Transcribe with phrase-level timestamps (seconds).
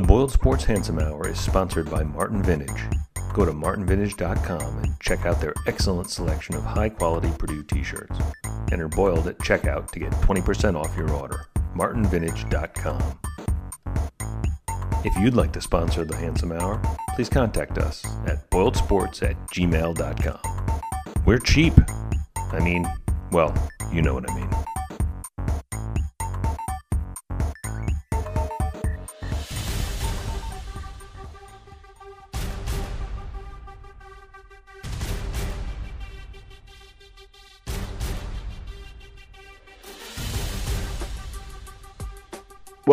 [0.00, 2.86] The Boiled Sports Handsome Hour is sponsored by Martin Vintage.
[3.34, 8.18] Go to martinvintage.com and check out their excellent selection of high quality Purdue t shirts.
[8.72, 11.44] Enter Boiled at checkout to get 20% off your order.
[11.74, 13.18] martinvintage.com.
[15.04, 16.80] If you'd like to sponsor the Handsome Hour,
[17.14, 20.40] please contact us at boiledsports at gmail.com.
[21.26, 21.74] We're cheap.
[22.36, 22.90] I mean,
[23.32, 23.54] well,
[23.92, 24.48] you know what I mean.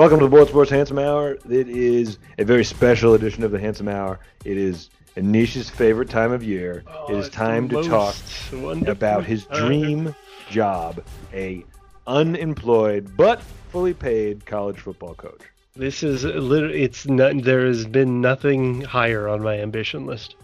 [0.08, 1.38] Welcome to the Boiled Sports Handsome Hour.
[1.50, 4.22] It is a very special edition of the Handsome Hour.
[4.46, 6.86] It is Anish's favorite time of year.
[6.88, 8.16] Oh, it is time to talk
[8.54, 10.16] wonderful about his dream
[10.50, 11.66] job, a
[12.08, 13.42] unemployed but
[13.74, 15.42] fully paid college football coach.
[15.76, 20.38] This is literally it's not there has been nothing higher on my ambition list.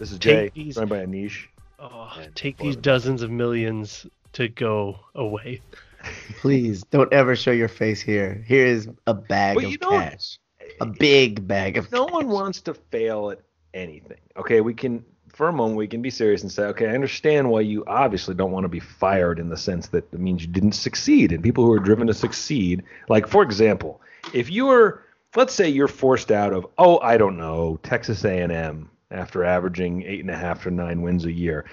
[0.00, 1.46] This is Take Jay, these- joined by Anish.
[1.78, 5.60] Oh, take these dozens of millions to go away.
[6.38, 8.44] Please don't ever show your face here.
[8.46, 10.38] Here is a bag But of you cash.
[10.80, 12.12] A eh, big bag of No cash.
[12.14, 13.40] one wants to fail at
[13.74, 14.18] anything.
[14.36, 17.48] Okay, we can for a moment we can be serious and say, okay, I understand
[17.48, 20.48] why you obviously don't want to be fired in the sense that it means you
[20.48, 21.30] didn't succeed.
[21.30, 24.00] And people who are driven to succeed, like for example,
[24.32, 25.04] if you're
[25.36, 30.20] let's say you're forced out of oh I don't know Texas A&M after averaging eight
[30.20, 31.64] and a half to nine wins a year,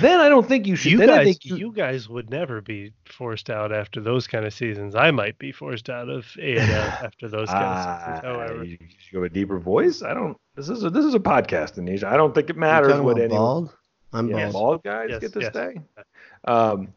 [0.00, 0.92] then I don't think you should.
[0.92, 4.44] You then I guys, think you, guys would never be forced out after those kind
[4.44, 4.94] of seasons.
[4.94, 6.70] I might be forced out of A and M
[7.02, 8.20] after those kind of seasons.
[8.24, 10.02] Ah, However, you, you should go a deeper voice.
[10.02, 10.36] I don't.
[10.54, 12.04] This is a, this is a podcast, Anisha.
[12.04, 13.38] I don't think it matters what about anyone.
[13.38, 13.76] bald?
[14.12, 14.52] I'm Yeah, bald.
[14.52, 15.50] bald guys Yes, get to yes.
[15.52, 15.80] stay.
[16.44, 16.88] Um,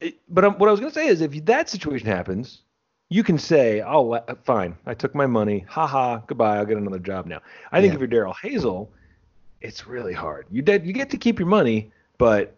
[0.00, 2.62] it- but um, what I was going to say is, if that situation happens,
[3.10, 5.64] you can say, "Oh, la- fine, I took my money.
[5.68, 6.56] Ha ha, goodbye.
[6.56, 8.88] I'll get another job now." I think if you're Darrell Hazell,
[9.64, 10.46] it's really hard.
[10.50, 12.54] You did, you get to keep your money, but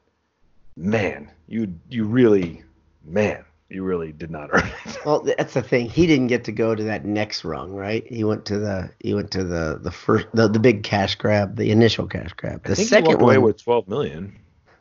[0.76, 2.64] man, you you really,
[3.04, 4.98] man, you really did not earn it.
[5.06, 5.88] Well, that's the thing.
[5.88, 8.04] He didn't get to go to that next rung, right?
[8.08, 11.54] He went to the he went to the the first the, the big cash grab,
[11.56, 12.64] the initial cash grab.
[12.64, 14.36] The second walked away one, with 12 million.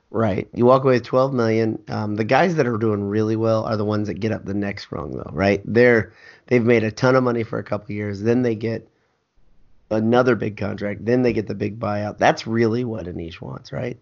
[0.09, 0.47] right?
[0.55, 1.79] You walk away with 12 million.
[1.89, 4.55] Um, the guys that are doing really well are the ones that get up the
[4.55, 5.61] next rung, though, right?
[5.63, 6.11] They're
[6.47, 8.89] they've made a ton of money for a couple years, then they get
[9.89, 12.17] another big contract, then they get the big buyout.
[12.17, 13.97] That's really what Anish wants, right?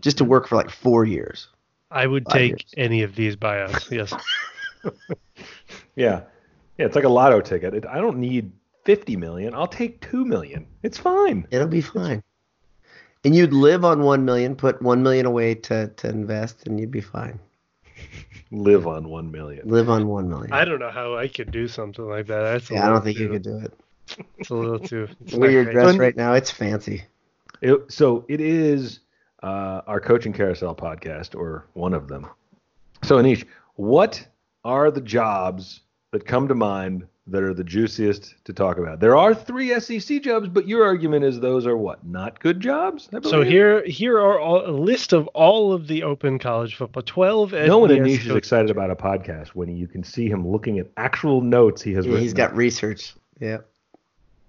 [0.00, 0.30] Just to mm-hmm.
[0.30, 1.48] work for like four years.
[1.90, 2.74] I would Five take years.
[2.76, 3.90] any of these buyouts.
[3.90, 4.14] Yes.
[5.98, 6.22] Yeah.
[6.78, 7.74] Yeah, it's like a lotto ticket.
[7.74, 8.52] It, I don't need
[8.84, 9.52] 50 million.
[9.52, 10.64] I'll take 2 million.
[10.84, 11.44] It's fine.
[11.50, 12.22] It'll be fine.
[13.24, 16.92] And you'd live on one million, put one million away to, to invest, and you'd
[16.92, 17.40] be fine.
[18.52, 19.68] Live on 1 million.
[19.68, 20.52] Live on one million.
[20.52, 22.42] I don't know how I could do something like that.
[22.42, 23.74] That's yeah, I don't little think you could do it.
[24.38, 25.08] It's a little too.
[25.20, 25.72] weird The way not you're great.
[25.74, 27.04] dressed So- right now, it's fancy.
[27.60, 29.00] It, so it is
[29.42, 32.26] uh, our coaching carousel podcast, or one of them.
[33.02, 34.26] So Anish, what
[34.64, 35.80] are the jobs
[36.12, 39.00] that come to mind that are the juiciest to talk about?
[39.00, 43.08] There are three SEC jobs, but your argument is those are what not good jobs.
[43.12, 47.02] I So here, here are all, a list of all of the open college football.
[47.02, 47.52] Twelve.
[47.52, 50.78] no one FBS Anish is excited about a podcast when you can see him looking
[50.78, 52.22] at actual notes he has Yeah, written.
[52.22, 53.14] he's got research.
[53.40, 53.58] Yeah.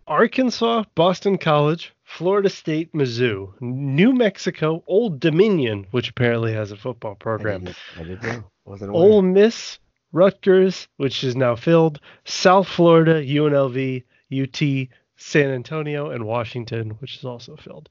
[0.10, 7.12] Arkansas, Boston College, Florida State, Mizzou, New Mexico, Old Dominion, which apparently has a football
[7.12, 8.44] I program, didn't, I didn't know.
[8.66, 9.02] Wasn't aware.
[9.02, 9.78] Ole Miss,
[10.12, 14.04] Rutgers, which is now filled, South Florida, UNLV,
[14.34, 17.88] UT, San Antonio, and Washington, which is also filled.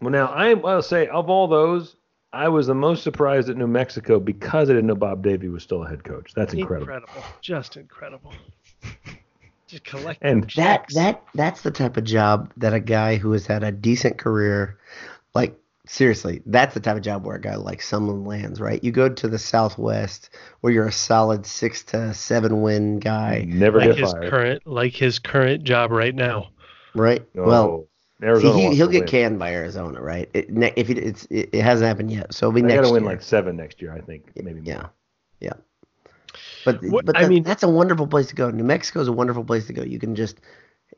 [0.00, 1.96] Well, now I will say of all those,
[2.32, 5.64] I was the most surprised at New Mexico because I didn't know Bob Davie was
[5.64, 6.32] still a head coach.
[6.34, 6.94] That's incredible.
[6.94, 7.24] incredible.
[7.40, 8.32] just incredible.
[9.70, 10.94] Just collect And that checks.
[10.94, 14.78] that that's the type of job that a guy who has had a decent career,
[15.34, 18.82] like seriously, that's the type of job where a guy like someone lands, right?
[18.82, 20.30] You go to the Southwest
[20.60, 24.30] where you're a solid six to seven win guy, never like get his fired.
[24.30, 26.50] current, like his current job right now.
[26.94, 27.26] right?
[27.36, 27.88] Oh, well,
[28.22, 29.08] Arizona see, he, he'll get win.
[29.08, 30.28] canned by Arizona, right?
[30.34, 30.46] It,
[30.76, 32.92] if it, it's it, it hasn't happened yet, so it'll be They next got to
[32.94, 33.12] win year.
[33.12, 34.74] like seven next year, I think, maybe more.
[34.74, 34.86] Yeah,
[35.40, 35.52] yeah.
[36.64, 38.50] But What- but I mean- that's a wonderful place to go.
[38.50, 39.82] New Mexico is a wonderful place to go.
[39.82, 40.40] You can just,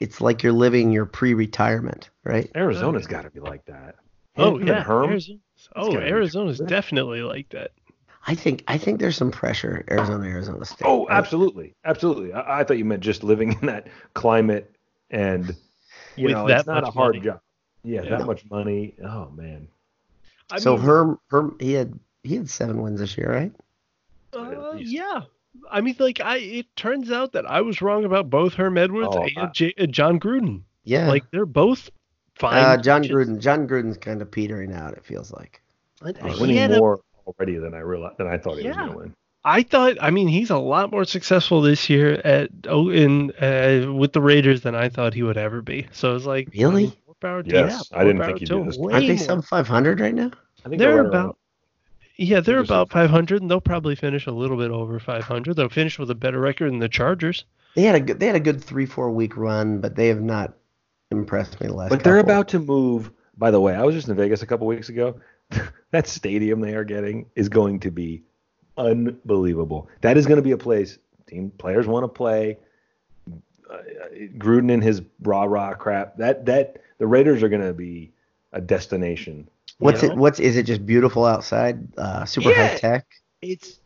[0.00, 2.50] it's like you're living your pre-retirement, right?
[2.55, 3.96] Arizona's oh, got to be like that.
[4.37, 5.11] Oh and yeah, Herm?
[5.11, 5.38] Arizona.
[5.76, 7.73] Oh, gotta be Arizona's definitely like that.
[8.26, 10.87] I think I think there's some pressure Arizona Arizona State.
[10.87, 12.32] Oh, absolutely, absolutely.
[12.32, 14.75] I, I thought you meant just living in that climate
[15.11, 15.55] and
[16.17, 17.26] you With know that it's not a hard money.
[17.26, 17.40] job.
[17.85, 18.17] Yeah, Yeah.
[18.19, 18.94] that much money.
[19.05, 19.69] Oh man.
[20.50, 23.52] I so mean, Herm Herm he had he had seven wins this year, right?
[24.32, 25.23] Uh, yeah,
[25.70, 29.11] I mean, like I, it turns out that I was wrong about both Herm Edwards
[29.12, 30.62] Oh, and I- J- uh, Jon Gruden.
[30.84, 31.08] Yeah.
[31.08, 31.90] Like they're both
[32.37, 32.58] fine.
[32.64, 33.14] uh, John coaches.
[33.29, 33.38] Gruden.
[33.40, 34.94] Jon Gruden's kind of petering out.
[34.94, 35.62] It feels like.
[36.05, 38.76] And He's winning had a- more already than I realized than I thought he was
[38.76, 39.14] going to win.
[39.44, 39.96] I thought.
[40.00, 44.20] I mean, he's a lot more successful this year at oh in uh, with the
[44.20, 45.87] Raiders than I thought he would ever be.
[45.93, 46.85] So it's like Really?
[46.85, 48.78] I mean, more power to- Yes, yeah, I didn't think power he'd do this.
[48.78, 50.31] Aren't they sub 500 right now?
[50.64, 51.38] I think They're right around- about
[52.23, 55.55] yeah, they're They're about 500, and they'll probably finish a little bit over 500.
[55.55, 57.45] They'll finish with a better record than the Chargers.
[57.75, 58.21] They had a good.
[58.21, 60.55] They had a good three four week run, but they have not
[61.11, 61.91] impressed me the last.
[61.91, 63.11] But they're about to move.
[63.37, 65.21] By the way, I was just in Vegas a couple weeks ago.
[65.91, 68.23] that stadium they are getting is going to be
[68.77, 69.89] unbelievable.
[70.03, 72.59] That is going to be a place team players want to play.
[73.71, 73.79] Uh,
[74.37, 76.19] Gruden and his rah rah crap.
[76.19, 78.13] That that the Raiders are going to be
[78.53, 79.49] a destination.
[79.82, 80.17] What's you it?
[80.17, 80.64] What's is it?
[80.64, 82.69] Just beautiful outside, uh, super Yeah.
[82.69, 83.06] high tech.
[83.40, 83.81] It's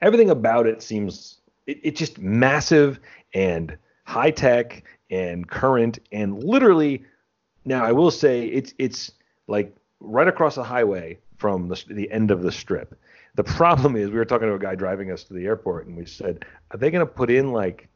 [0.00, 3.00] everything about it seems it, it's just massive
[3.34, 7.04] and high tech and current and literally
[7.64, 9.12] now I will say it's it's
[9.48, 12.98] like right across the highway from the, the end of the strip.
[13.34, 15.96] The problem is we were talking to a guy driving us to the airport and
[15.96, 17.88] we said, are they going to put in like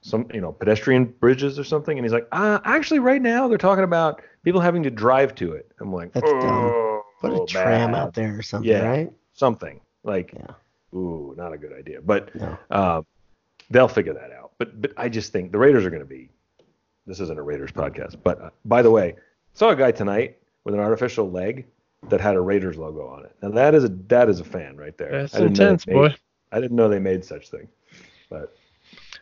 [0.00, 1.98] some you know pedestrian bridges or something?
[1.98, 5.52] And he's like, uh, actually right now they're talking about people having to drive to
[5.52, 5.70] it.
[5.80, 6.42] I'm like, That's dumb.
[6.44, 8.86] oh, Put a tram bad." out there or something, Yeah.
[8.88, 9.12] right?
[9.34, 10.98] something like Yeah.
[10.98, 12.58] ooh not a good idea but No.
[12.72, 13.02] uh,
[13.70, 16.28] they'll figure that out but but i just think the raiders are going to be
[17.06, 19.14] this isn't a raiders podcast but uh, by the way
[19.54, 21.66] saw a guy tonight with an artificial leg
[22.08, 24.76] that had a raiders logo on it now that is a that is a fan
[24.76, 26.14] right there That's I didn't know they intense, made- boy.
[26.50, 27.68] i didn't know they made such thing
[28.28, 28.56] but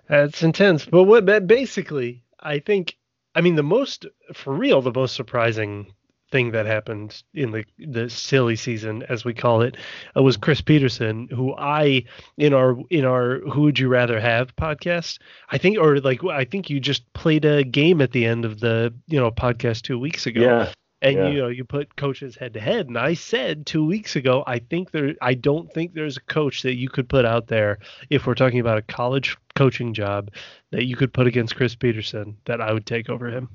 [0.09, 0.87] That's intense.
[0.87, 2.97] But what basically, I think
[3.35, 5.93] I mean the most for real, the most surprising
[6.31, 9.77] thing that happened in the the silly season as we call it
[10.17, 12.05] uh, was Chris Petersen who I
[12.37, 15.19] in our in our who would you rather have podcast
[15.51, 18.59] I think or like I think you just played a game at the end of
[18.59, 20.73] the you know podcast 2 weeks ago yeah
[21.03, 21.29] and Yeah.
[21.29, 22.89] you know you put coaches head to head.
[22.89, 26.63] And i said two weeks ago i think there i don't think there's a coach
[26.63, 27.79] that you could put out there
[28.11, 30.31] if we're talking about a college coaching job
[30.71, 33.49] that you could put against chris petersen that i would take over him.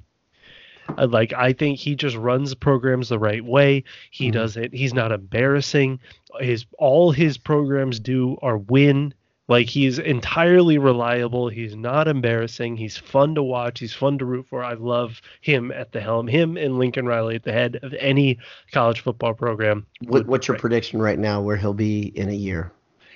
[0.98, 3.84] I like i think he just runs programs the right way.
[4.10, 4.34] He Mhm.
[4.34, 6.00] does it he's not embarrassing.
[6.40, 9.14] His all his programs do are win
[9.52, 11.50] like he's entirely reliable.
[11.50, 12.78] He's not embarrassing.
[12.78, 13.80] He's fun to watch.
[13.80, 14.64] He's fun to root for.
[14.64, 16.28] I love him at the helm.
[16.28, 18.40] Him and Lincoln Riley at the head of any
[18.72, 19.86] college football program.
[20.08, 21.42] What, what's your prediction right now?
[21.42, 22.72] Where he'll be in a year?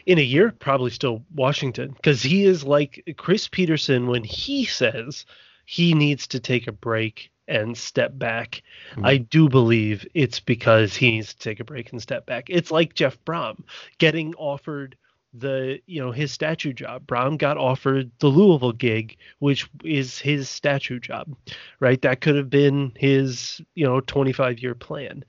[0.05, 0.51] in a year?
[0.59, 5.25] Probably still Washington because he is like Chris Petersen when he says
[5.65, 8.61] he needs to take a break and step back.
[8.95, 9.07] Mhm.
[9.07, 12.49] I do believe it's because he needs to take a break and step back.
[12.49, 13.63] It's like Jeff Brohm
[13.97, 14.97] getting offered
[15.39, 17.05] the you know his statue job.
[17.05, 21.35] Brohm got offered the Louisville gig, which is his statue job,
[21.79, 22.01] right?
[22.01, 25.23] That could have been his you know 25 year plan,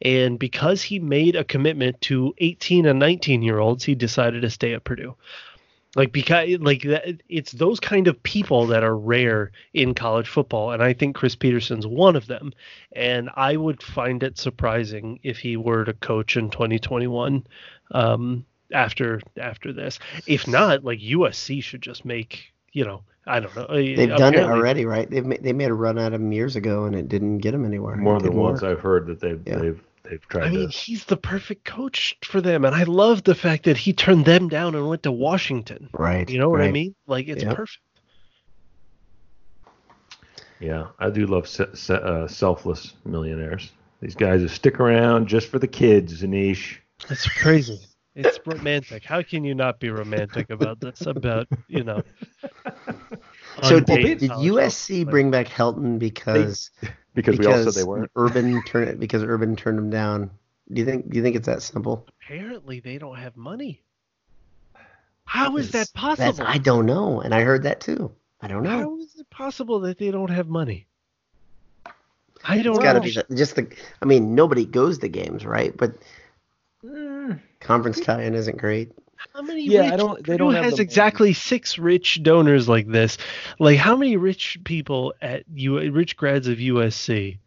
[0.00, 4.50] and because he made a commitment to 18 and 19 year olds, he decided to
[4.50, 5.16] stay at Purdue.
[5.94, 10.70] Like because like that, it's those kind of people that are rare in college football,
[10.72, 12.52] and I think Chris Petersen's one of them.
[12.92, 17.46] And I would find it surprising if he were to coach in 2021
[17.90, 19.98] um, after after this.
[20.26, 23.66] If not, like USC should just make you know I don't know.
[23.68, 25.08] They've done it already, right?
[25.08, 27.64] They've ma- they made a run at him years ago, and it didn't get him
[27.64, 27.96] anywhere.
[27.96, 28.72] more than once work.
[28.78, 29.58] i've heard that they've Yeah.
[29.58, 33.22] they've they've tried I mean, to he's the perfect coach for them, and I love
[33.22, 35.88] the fact that he turned them down and went to Washington.
[35.92, 36.28] Right.
[36.28, 36.94] You know what I mean?
[37.06, 37.54] Like it's Yep.
[37.56, 37.78] perfect.
[40.60, 45.48] yeah i do love se- se- uh, selfless millionaires these guys who stick around just
[45.48, 46.76] for the kids anish
[47.10, 47.80] It's crazy.
[48.14, 49.04] It's romantic.
[49.04, 51.06] How can you not be romantic about this?
[51.06, 52.02] About you know.
[53.62, 56.70] So did, did USC football bring back Helton because
[57.14, 60.30] because, we all said they weren't Urban turn it because Urban turned him down?
[60.72, 62.06] Do you think do you think it's that simple?
[62.22, 63.82] Apparently, they don't have money.
[65.24, 66.44] How is that possible?
[66.46, 68.10] I don't know, and I heard that too.
[68.40, 68.70] I don't know.
[68.70, 70.86] How is it possible that they don't have money?
[72.44, 73.68] I don't It's got to be the, just the.
[74.00, 75.76] I mean, nobody goes to games, right?
[75.76, 75.92] But
[77.60, 78.92] conference tie-in isn't great.
[79.34, 80.82] How many Yeah, I don't- they Purdue don't have has the money.
[80.84, 83.18] exactly six rich donors like this.
[83.60, 87.38] Like how many rich people at U rich grads of USC?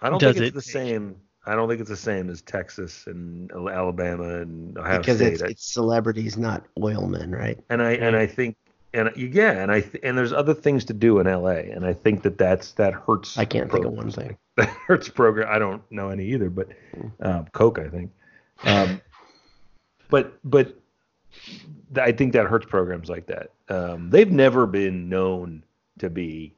[0.00, 0.72] I don't does think it's it the take?
[0.88, 1.16] same.
[1.46, 5.32] I don't think it's the same as Texas and Alabama and Ohio because State.
[5.34, 7.58] it's, it's celebrities, not oilmen, right?
[7.70, 8.56] and I and I think
[8.94, 11.92] and yeah, and I th- and there's other things to do in LA, and I
[11.92, 13.36] think that that's that hurts.
[13.36, 14.36] I can't think of one thing.
[14.56, 15.46] That hurts program.
[15.50, 16.68] I don't know any either, but
[17.20, 18.10] um, Coke, I think.
[18.64, 19.00] Um,
[20.10, 20.74] but but
[21.96, 23.50] I think that hurts programs like that.
[23.68, 25.62] Um, they've never been known
[25.98, 26.54] to be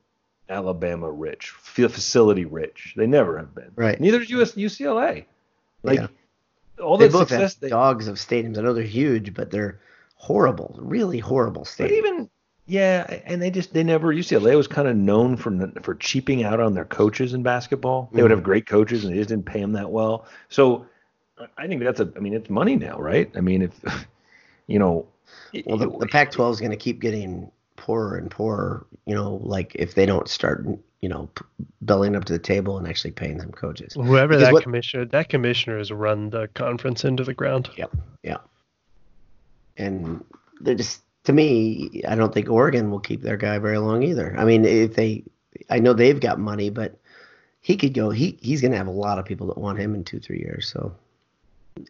[0.48, 2.94] Alabama rich, facility rich.
[2.96, 3.70] They never have been.
[3.76, 4.00] Right.
[4.00, 5.24] Neither is US UCLA.
[5.82, 6.06] Like Yeah.
[6.82, 8.58] all the success they dogs of stadiums.
[8.58, 9.80] I know they're huge, but they're
[10.16, 11.78] horrible, really horrible stadiums.
[11.78, 12.30] But even
[12.66, 16.60] yeah, and they just they never UCLA was kind of known for for cheaping out
[16.60, 18.10] on their coaches in basketball.
[18.12, 18.38] They would Mm-hmm.
[18.38, 20.26] have great coaches and they just didn't pay them that well.
[20.48, 20.86] So
[21.56, 23.30] I think that's a I mean it's money now, right?
[23.36, 23.72] I mean if
[24.66, 25.06] you know
[25.66, 28.86] well, the, the Pac-12 is going to keep getting poorer and poorer.
[29.06, 30.66] You know, like if they don't start,
[31.00, 31.44] you know, p-
[31.82, 33.94] bellying up to the table and actually paying some coaches.
[33.94, 37.70] Whoever Because that what- commissioner, that commissioner has run the conference into the ground.
[37.76, 37.96] Yep.
[38.22, 38.38] Yeah.
[39.76, 40.24] And
[40.60, 44.34] they're just to me, I don't think Oregon will keep their guy very long either.
[44.38, 45.24] I mean, if they,
[45.68, 46.98] I know they've got money, but
[47.60, 48.10] he could go.
[48.10, 50.38] He he's going to have a lot of people that want him in two three
[50.38, 50.66] years.
[50.66, 50.94] So,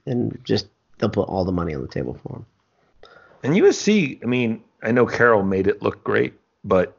[0.06, 0.68] and just
[0.99, 2.46] they'll put all the money on the table for him.
[3.42, 6.34] And USC, I mean, I know Carroll made it look great,
[6.64, 6.96] but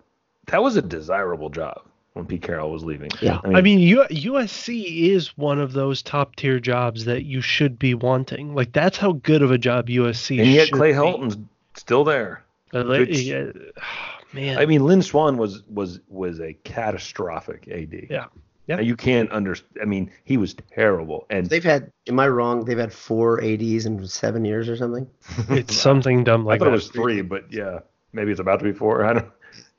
[0.47, 1.81] that was a desirable job
[2.13, 3.11] when Pete Carroll was leaving.
[3.21, 3.39] Yeah.
[3.43, 7.93] I mean, U- USC is one of those top tier jobs that you should be
[7.93, 8.55] wanting.
[8.55, 10.39] Like that's how good of a job USC.
[10.39, 10.95] and yet should Clay be.
[10.95, 11.37] Helton's
[11.75, 12.43] still there.
[12.73, 13.51] Uh, Which- yeah,
[14.33, 14.57] man.
[14.57, 18.07] I mean, Lynn Swann was was was a catastrophic AD.
[18.09, 18.25] Yeah.
[18.67, 18.79] Yeah.
[18.79, 19.79] You can't understand.
[19.81, 21.25] I mean, he was terrible.
[21.29, 21.91] And They've had.
[22.07, 22.63] Am I wrong?
[22.63, 25.09] They've had four ads in seven years or something.
[25.49, 26.71] it's something dumb like I like thought that.
[26.71, 27.79] it was three, but yeah,
[28.13, 29.03] maybe it's about to be four.
[29.05, 29.25] I don't.
[29.25, 29.31] Know.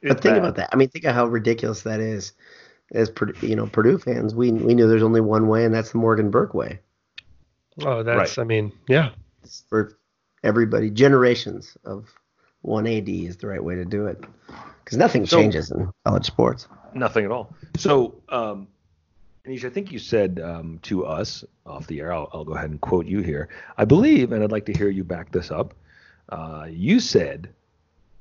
[0.02, 0.70] But think about that.
[0.72, 2.32] I mean, think of how ridiculous that is.
[2.92, 5.92] As Purdue- you know, Purdue fans, we we knew there's only one way, and that's
[5.92, 6.80] the Morgan Burke way.
[7.84, 8.36] Oh, that's.
[8.36, 9.10] I mean, yeah.
[9.70, 9.96] for
[10.42, 10.90] everybody.
[10.90, 12.12] Generations of
[12.60, 14.22] one AD is the right way to do it
[14.84, 16.66] because nothing So- changes in college sports.
[16.94, 17.54] Nothing at all.
[17.76, 18.68] So, um,
[19.46, 22.70] Anish, I think you said um, to us off the air, I'll, I'll go ahead
[22.70, 23.48] and quote you here.
[23.76, 25.74] I believe, and I'd like to hear you back this up.
[26.28, 27.48] Uh, you said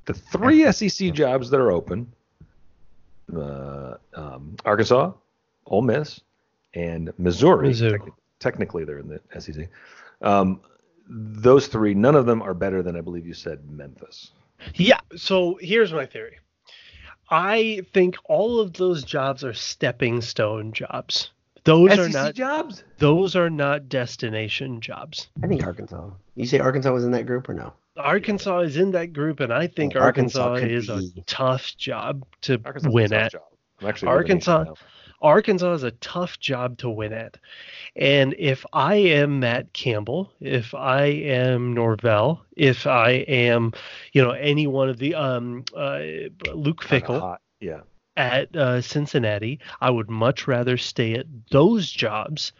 [0.05, 2.11] the three SEC jobs that are open
[3.35, 5.11] uh, um, Arkansas,
[5.67, 6.21] Ole Miss,
[6.73, 7.69] and Missouri.
[7.69, 7.97] Mizzou.
[7.97, 9.69] Techni- technically, they're in the SEC.
[10.21, 10.61] Um,
[11.07, 14.31] those three, none of them are better than I believe you said Memphis.
[14.75, 14.99] Yeah.
[15.15, 16.37] So here's my theory.
[17.31, 21.31] I think all of those jobs are stepping stone jobs.
[21.63, 22.83] Those are not jobs?
[22.97, 25.29] those are not destination jobs.
[25.43, 26.09] I think Arkansas.
[26.35, 27.73] You say Arkansas was in that group or no?
[27.97, 31.77] Arkansas is in that group, and I think Well, Arkansas Arkansas, could is a tough
[31.77, 33.31] job to Arkansas win at.
[33.33, 33.41] job.
[33.79, 34.73] I'm actually Arkansas- now.
[35.21, 37.37] Arkansas is a tough job to win at.
[37.95, 43.73] And if I am Matt Campbell, if I am Norvell, if I am,
[44.13, 45.99] you know, any one of the um uh,
[46.53, 47.37] Luke Fickell.
[47.59, 47.81] Yeah.
[48.17, 52.53] at uh, Cincinnati, I would much rather stay at those jobs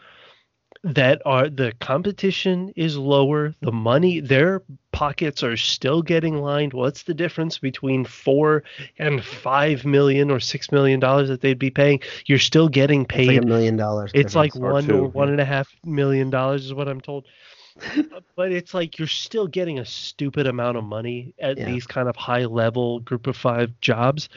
[0.84, 6.74] that are the competition is lower, the money their pockets are still getting lined.
[6.74, 8.64] What's the difference between four
[8.98, 12.00] and five million or six million dollars that they'd be paying?
[12.26, 14.12] You're still getting It's like paid a million dollars.
[14.16, 14.56] it's like.
[14.56, 17.26] Or one two, or one and a half million dollars is what I'm told.
[17.98, 21.66] Uh, but it's like you're still getting a stupid amount of money at Yeah.
[21.72, 24.28] these kind of high level group of five jobs.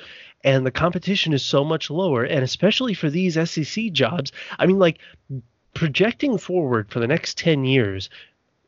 [0.45, 2.23] And the competition is so much lower.
[2.23, 4.99] And especially for these SEC jobs, I mean, like
[5.75, 8.09] projecting forward for the next 10 years,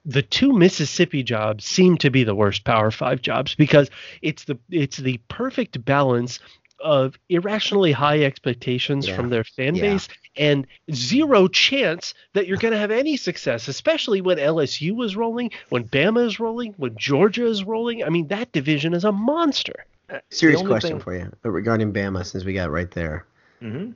[0.04, 3.90] the two Mississippi jobs seem to be the worst Power Five jobs because
[4.22, 6.38] it's the it's the perfect balance
[6.80, 9.16] of irrationally high expectations Yeah.
[9.16, 9.82] from their fan Yeah.
[9.82, 15.16] base and zero chance that you're going to have any success, especially when LSU is
[15.16, 18.04] rolling, when Bama is rolling, when Georgia is rolling.
[18.04, 19.86] I mean, that division is a monster.
[20.30, 23.24] Serious only question thing- for you uh, regarding Bama, since we got right there.
[23.62, 23.94] Mhm.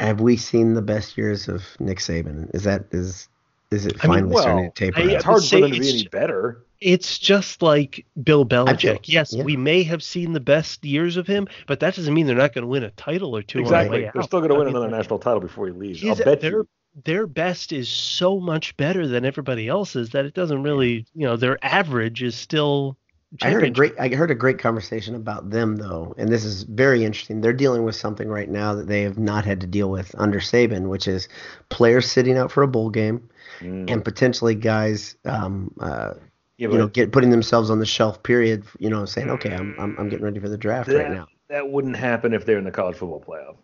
[0.00, 2.54] Have we seen the best years of Nick Saban?
[2.54, 3.28] Is that is
[3.70, 5.00] is it I mean, finally starting to taper?
[5.00, 6.62] I- It's hard say for them to be it's any better.
[6.80, 8.80] It's just like Bill Belichick.
[8.80, 9.42] feel- yes, yeah.
[9.42, 12.52] we may have seen the best years of him, but that doesn't mean they're not
[12.52, 13.60] going to win a title or two.
[13.60, 13.86] Exactly.
[13.86, 14.26] On the way They're out.
[14.28, 16.04] still going to I win mean, another national title before he leaves.
[16.04, 16.68] I'll bet their you.
[17.04, 21.36] their best is so much better than everybody else's that it doesn't really, you know,
[21.36, 22.96] their average is still.
[23.42, 26.62] I heard a great I heard a great conversation about them though, and this is
[26.62, 27.40] very interesting.
[27.40, 30.38] They're dealing with something right now that they have not had to deal with under
[30.38, 31.28] Saban, which is
[31.68, 33.28] players sitting out for a bowl game
[33.62, 33.90] Mm.
[33.90, 36.12] and potentially guys um, uh,
[36.58, 39.74] Yeah, you know get putting themselves on the shelf period, you know, saying, "Okay, I'm
[39.78, 42.58] I'm, I'm getting ready for the draft that, right now." that wouldn't happen if they're
[42.58, 43.56] in the college football playoff.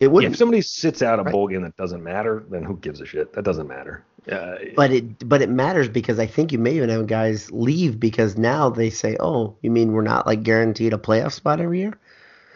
[0.00, 1.32] It wouldn't If somebody sits out a Right.
[1.32, 3.32] bowl game that doesn't matter, then who gives a shit?
[3.32, 4.04] That doesn't matter.
[4.30, 7.98] Uh, But it but it matters because I think you may even have guys leave
[7.98, 11.80] because now they say, "Oh, you mean we're not like guaranteed a playoff spot every
[11.80, 11.98] year?"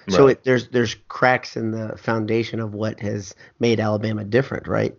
[0.09, 4.95] So it, there's there's cracks in the foundation of what has made Alabama different, right?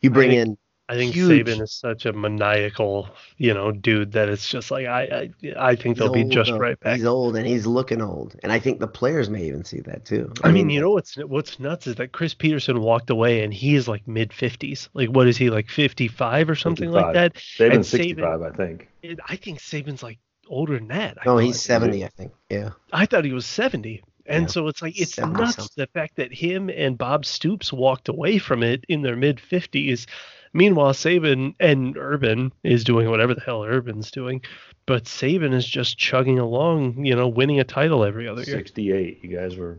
[0.00, 1.46] You bring in I think Huge.
[1.46, 5.76] Saban is such a maniacal, you know, dude that it's just like I I, I
[5.76, 6.58] think He's they'll be just though.
[6.58, 6.96] right back.
[6.96, 10.04] He's old and he's looking old, and I think the players may even see that
[10.04, 10.30] too.
[10.42, 13.74] I mean, you know what's what's nuts is that Chris Petersen walked away and he
[13.76, 14.90] is like mid fifties.
[14.92, 17.34] Like what is he like fifty five or something like that?
[17.36, 18.88] Saban's and 65, I think.
[19.02, 21.16] It- I think Saban's like older than that.
[21.18, 21.44] I No, thought.
[21.44, 22.32] he's seventy, I think.
[22.50, 22.70] Yeah.
[22.92, 24.02] I thought he was 70.
[24.26, 24.48] And Yeah.
[24.48, 28.36] so it's like it's 70 nuts the fact that him and Bob Stoops walked away
[28.38, 30.06] from it in their mid 50s.
[30.54, 34.40] Meanwhile, Saban and Urban is doing whatever the hell Urban's doing,
[34.86, 38.56] but Saban is just chugging along, you know, winning a title every other year.
[38.56, 39.18] 68.
[39.22, 39.78] You guys were.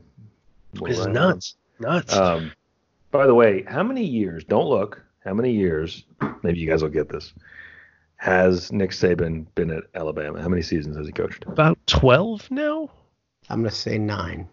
[0.79, 1.13] were It's right on.
[1.13, 1.55] nuts.
[1.79, 2.13] Nuts.
[2.13, 2.51] Um,
[3.12, 4.44] by the way, how many years?
[4.44, 5.01] Don't look.
[5.24, 6.03] How many years?
[6.44, 7.34] Maybe you guys will get this.
[8.17, 10.41] Has Nick Saban been at Alabama?
[10.41, 11.46] How many seasons has he coached?
[11.48, 12.89] About 12 now?
[13.50, 14.48] I'm gonna say nine.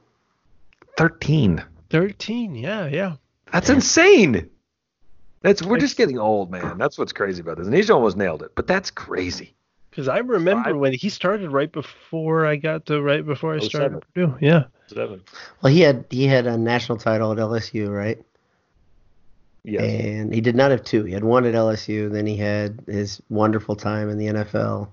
[0.96, 1.62] Thirteen.
[1.90, 2.54] 13.
[2.54, 3.16] Yeah, yeah.
[3.52, 4.48] That's insane.
[5.42, 6.78] That's we're just getting old, man.
[6.78, 7.66] That's what's crazy about this.
[7.66, 9.54] And he's almost nailed it, but that's crazy.
[9.90, 10.76] Because I remember Five.
[10.76, 14.28] when he started right before I got to right before I Oh, started seven.
[14.32, 14.46] Purdue.
[14.46, 14.64] Yeah.
[14.86, 15.22] Seven.
[15.60, 18.18] Well, he had he had a national title at LSU, right?
[19.64, 19.82] Yes.
[19.82, 21.04] And he did not have two.
[21.04, 24.88] He had one at LSU, then he had his wonderful time in the NFL.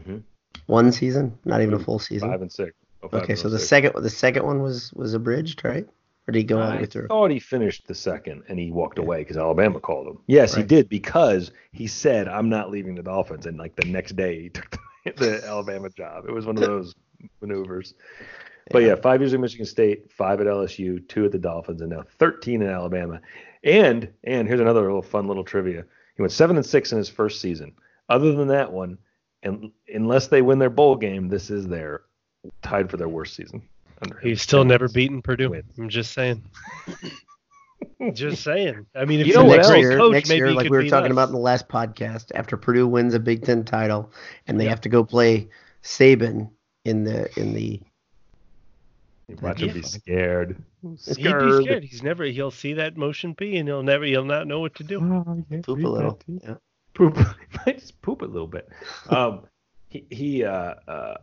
[0.00, 0.22] Mhm.
[0.66, 2.30] One season, not even a full season.
[2.30, 2.72] Five and six.
[3.02, 3.68] Oh, five okay, and so the six.
[3.68, 5.86] second the second one was was abridged, right?
[6.26, 7.08] Or did he go all the I way through?
[7.08, 10.18] thought he finished the second and he walked away because Alabama called him.
[10.26, 14.16] Yes, he did because he said, "I'm not leaving the Dolphins," and like the next
[14.16, 16.24] day he took the, the Alabama job.
[16.26, 16.94] It was one of those
[17.42, 17.94] maneuvers.
[18.70, 21.90] But yeah, five years at Michigan State, five at LSU, two at the Dolphins, and
[21.90, 23.20] now 13 in Alabama.
[23.62, 25.84] And and here's another little fun little trivia.
[26.16, 27.74] He went seven and six in his first season.
[28.08, 28.98] Other than that one,
[29.42, 32.02] and unless they win their bowl game, this is their
[32.62, 33.68] tied for their worst season.
[34.04, 34.18] Under.
[34.20, 35.50] He's still never beaten Purdue.
[35.50, 35.72] Wins.
[35.78, 36.42] I'm just saying.
[38.12, 38.86] just saying.
[38.94, 39.78] I mean, if You you're know a what next else?
[39.78, 41.12] year, coach, next maybe year, like we were talking us.
[41.12, 44.10] about in the last podcast, after Purdue wins a Big Ten title
[44.46, 44.70] and they Yeah.
[44.70, 45.48] have to go play
[45.82, 46.50] Saban
[46.84, 47.80] in the in the
[49.28, 50.56] You watch him be scared.
[50.82, 51.84] He'd be scared.
[51.84, 52.24] He's never.
[52.24, 54.04] He'll see that motion P, and he'll never.
[54.04, 54.98] He'll not know what to do.
[55.62, 56.18] poop a little.
[56.26, 56.54] Yeah.
[56.94, 57.16] Poop.
[57.16, 57.24] He
[57.66, 58.68] might just poop a little bit.
[59.08, 59.46] Um,
[59.88, 60.44] he he.
[60.44, 61.16] Uh, uh,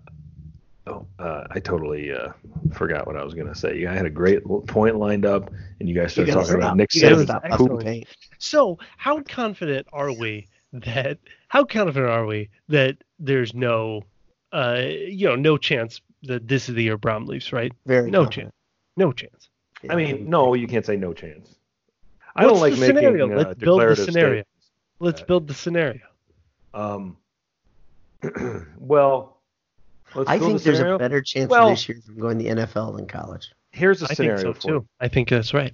[0.87, 2.29] oh, uh, I totally uh,
[2.73, 3.85] forgot what I was gonna say.
[3.85, 6.77] I had a great point lined up, and you guys started gotta talking about stop.
[6.77, 7.23] Nick Saban.
[7.23, 7.71] stop Excellent.
[7.71, 8.07] pooping paint.
[8.39, 11.17] So, how confident are we that?
[11.49, 14.01] How confident are we that there's no,
[14.51, 17.51] uh, you know, no chance that this is the year Brohm leaves?
[17.53, 17.71] Right?
[17.85, 18.33] Very No confident.
[18.45, 18.55] chance.
[18.97, 19.49] No chance.
[19.89, 21.55] I mean, no, you can't say no chance.
[22.35, 23.25] I What's don't like the making scenario?
[23.31, 24.29] uh, Let's build the declarative scenario.
[24.43, 24.69] statements.
[24.99, 26.01] Let's build the scenario.
[26.73, 27.17] Um,
[28.77, 29.40] well,
[30.15, 32.49] let's I think a there's a better chance Well- this year from going to the
[32.51, 33.51] NFL than college.
[33.71, 34.79] Here's a I think scenario so for you.
[34.79, 34.87] too.
[34.99, 35.73] I think that's right.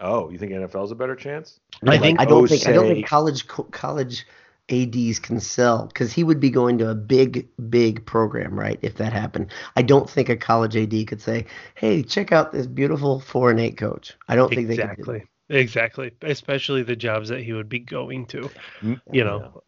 [0.00, 1.58] Oh, you think NFL's a better chance?
[1.82, 4.26] I Like, oh, think I don't think I don't think college co- college
[4.70, 8.78] ads can sell because he would be going to a big big program, right?
[8.82, 12.66] If that happened, I don't think a college ad could say, "Hey, check out this
[12.66, 15.24] beautiful four and eight coach." I don't think they Exactly.
[15.48, 16.12] Exactly.
[16.22, 18.50] Especially the jobs that he would be going to.
[18.82, 19.62] Mm, you know,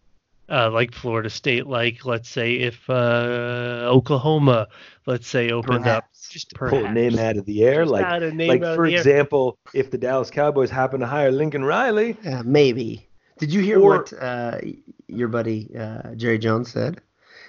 [0.50, 4.68] uh, like Florida State, like let's say if uh, Oklahoma,
[5.06, 8.04] let's say opened up, just to pull a name out of the air, Just like
[8.04, 8.98] out a name like for the air.
[9.00, 13.06] example, if the Dallas Cowboys happen to hire Lincoln Riley, Yeah, maybe.
[13.38, 14.58] Did you hear Or- what uh,
[15.08, 17.00] your buddy uh, Jerry Jones said?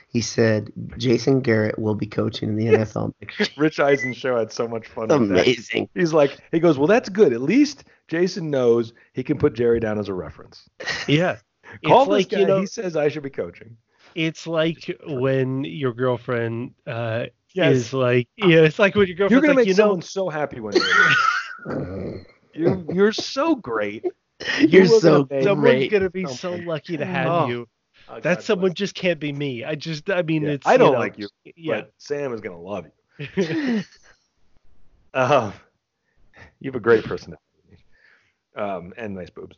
[0.07, 3.13] He said Jason Garrett will be coaching in the NFL.
[3.57, 5.07] Rich Eisen show had so much fun.
[5.07, 5.41] That's with that.
[5.47, 5.87] amazing.
[5.95, 7.31] He's like, he goes, well, that's good.
[7.31, 10.67] At least Jason knows he can put Jerry down as a reference.
[11.07, 11.37] yeah.
[11.86, 12.39] Call it's this like guy.
[12.39, 13.77] you know, he says I should be coaching.
[14.15, 17.75] it's like when your girlfriend uh, Yes.
[17.75, 20.01] is like, yeah, it's like when your You're girlfriend's gonna like, make you someone know,
[20.05, 20.73] so happy when
[21.65, 24.05] you're you're, you're so great.
[24.60, 27.47] You're You're so gonna- someone's gonna be Oh so lucky to have Oh.
[27.47, 27.67] you.
[28.10, 28.77] Oh, God That someone bless.
[28.77, 29.63] just can't be me.
[29.63, 30.65] I just, I mean, Yeah, it's.
[30.67, 31.75] I don't you know, like you, Yeah.
[31.81, 32.86] but Sam is gonna love
[33.19, 33.84] you.
[35.13, 35.53] Um,
[36.62, 37.43] you have a great personality,
[38.55, 39.57] um, and nice boobs.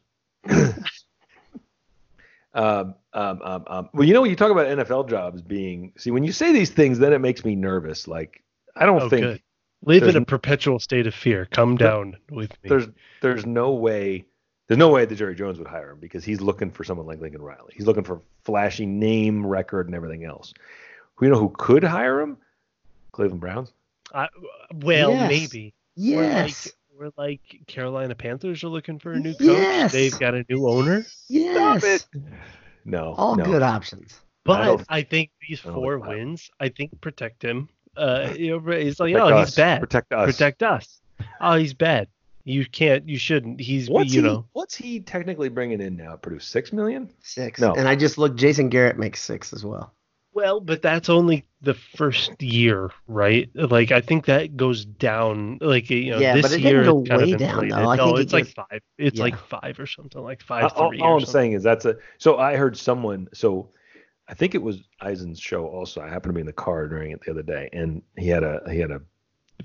[2.54, 6.12] Um, um, um, um, well, you know, when you talk about NFL jobs being, see,
[6.12, 8.08] when you say these things, then it makes me nervous.
[8.08, 8.44] Like,
[8.76, 9.42] I don't Oh, think good.
[9.86, 11.46] Live in a n- perpetual state of fear.
[11.52, 12.70] Come down with me.
[12.70, 12.88] there's
[13.22, 14.24] there's no way
[14.68, 17.20] there's no way that Jerry Jones would hire him because he's looking for someone like
[17.20, 17.74] Lincoln Riley.
[17.76, 20.54] He's looking for flashy name, record, and everything else.
[21.16, 22.38] Who you know who could hire him?
[23.12, 23.74] Cleveland Browns.
[24.14, 24.30] I,
[24.74, 25.30] well, Yes.
[25.30, 25.74] maybe.
[25.96, 26.72] Yes.
[27.04, 29.42] We're like, Carolina Panthers are looking for a new coach.
[29.42, 29.92] Yes.
[29.92, 31.06] They've got a new owner.
[31.28, 32.08] Yes.
[32.86, 33.44] No, All no.
[33.44, 34.22] good options.
[34.46, 37.68] But don't- I, think these I four like wins, I think protect him.
[37.98, 39.50] Uh, you know, he's like, Protect oh, us.
[39.50, 39.80] he's bad.
[39.82, 40.26] Protect us.
[40.32, 41.02] Protect us.
[41.42, 42.08] Oh, he's bad.
[42.46, 43.08] You can't.
[43.08, 43.60] You shouldn't.
[43.60, 44.28] He's What's you he?
[44.28, 44.46] know.
[44.54, 46.16] What's he technically bringing in now?
[46.16, 47.10] Produce six million?
[47.22, 47.60] Six.
[47.60, 47.74] No.
[47.74, 48.38] And I just looked.
[48.38, 49.94] Jason Garrett makes six as well.
[50.34, 53.50] Well, but that's only the first year, right?
[53.56, 55.60] Like I think that goes down.
[55.62, 57.50] Like you know, Yeah, this but it didn't year go it's kind way of down,
[57.52, 57.78] inflated.
[57.78, 57.90] though.
[57.90, 58.82] I no, think it it's like five.
[58.98, 59.24] It's yeah.
[59.24, 61.00] like five or something, like five all, three.
[61.02, 61.32] all or I'm something.
[61.32, 61.98] saying is that's a.
[62.18, 63.28] So I heard someone.
[63.34, 63.70] So
[64.28, 65.68] I think it was Eisen's show.
[65.68, 68.28] Also, I happened to be in the car during it the other day, and he
[68.28, 69.02] had a he had a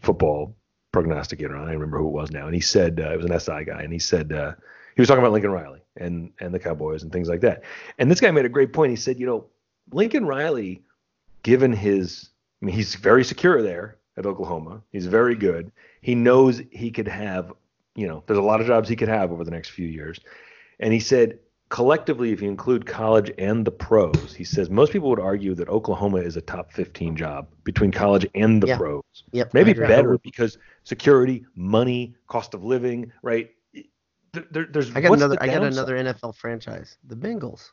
[0.02, 0.56] football
[0.92, 1.62] prognosticator on.
[1.62, 3.64] I don't remember who it was now, and he said uh, it was an SI
[3.64, 4.52] guy, and he said uh,
[4.94, 7.62] he was talking about Lincoln Riley and and the Cowboys and things like that.
[7.98, 8.90] And this guy made a great point.
[8.90, 9.46] He said, you know,
[9.92, 10.82] Lincoln Riley,
[11.42, 12.30] given his,
[12.62, 14.82] I mean, he's very secure there at Oklahoma.
[14.90, 15.70] He's very good.
[16.00, 17.52] He knows he could have,
[17.94, 20.18] you know, there's a lot of jobs he could have over the next few years.
[20.80, 21.38] And he said,
[21.70, 25.68] collectively, if you include college and the pros, he says most people would argue that
[25.68, 28.76] Oklahoma is a top 15 job between college and the Yeah.
[28.78, 29.02] pros.
[29.32, 29.54] Yep.
[29.54, 33.50] Maybe better because security, money, cost of living, right?
[34.32, 35.36] There, there- there's I got another.
[35.36, 37.70] the I got another NFL franchise, the Bengals.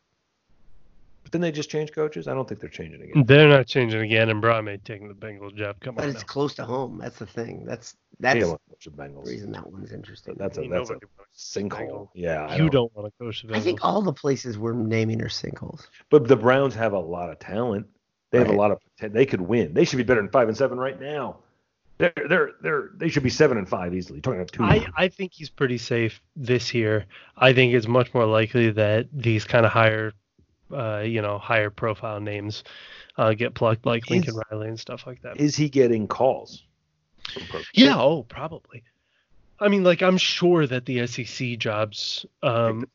[1.26, 2.28] But then they just change coaches.
[2.28, 3.24] I don't think they're changing again.
[3.26, 5.78] They're not changing again, and Brohm ain't taking the Bengals job.
[5.80, 6.28] Come But on, but it's now.
[6.28, 7.00] close to home.
[7.02, 7.66] That's the thing.
[7.66, 9.26] That's that's don't the coach the Bengals.
[9.26, 10.36] reason that one's interesting.
[10.38, 12.10] That's a Ain't that's a nobody wants the sinkhole.
[12.14, 13.56] Yeah, I You don't want to coach the Bengals.
[13.56, 15.88] I think all the places we're naming are sinkholes.
[16.12, 17.88] But the Browns have a lot of talent.
[18.30, 19.74] They have a lot of they could win.
[19.74, 21.38] They should be better than five and seven right now.
[21.98, 24.22] They're they're they're they should be seven and five easily.
[24.22, 24.64] Talking about two.
[24.64, 27.06] I, I think he's pretty safe this year.
[27.38, 30.12] I think it's much more likely that these kind of higher,
[30.72, 32.64] uh, you know, higher profile names
[33.18, 35.40] uh, get plucked, like Lincoln Is- Riley and stuff like that.
[35.40, 36.64] Is he getting calls?
[37.74, 38.84] yeah, oh, probably.
[39.60, 42.88] I mean, like I'm sure that the SEC jobs, um,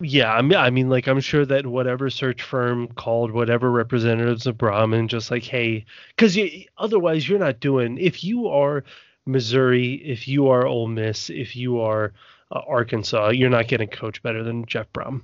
[0.00, 4.46] yeah, I mean, I mean, like I'm sure that whatever search firm called whatever representatives
[4.46, 7.98] of Brahman, just like, hey, because you, otherwise you're not doing.
[7.98, 8.84] If you are
[9.26, 12.12] Missouri, if you are Ole Miss, if you are
[12.50, 15.22] uh, Arkansas, you're not getting coach better than Jeff Brohm.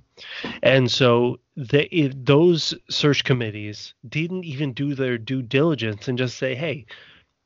[0.62, 6.38] And so the, if those search committees didn't even do their due diligence and just
[6.38, 6.87] say, hey,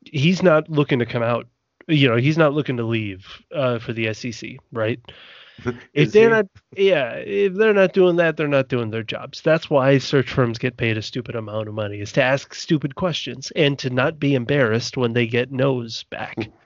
[0.04, 1.46] he's not looking to come out.
[1.88, 5.00] You know, he's not looking to leave uh, for the SEC, right?
[5.94, 6.34] If they're he?
[6.34, 9.40] not, yeah, if they're not doing that, they're not doing their jobs.
[9.40, 12.94] That's why search firms get paid a stupid amount of money is to ask stupid
[12.94, 16.36] questions and to not be embarrassed when they get no's back.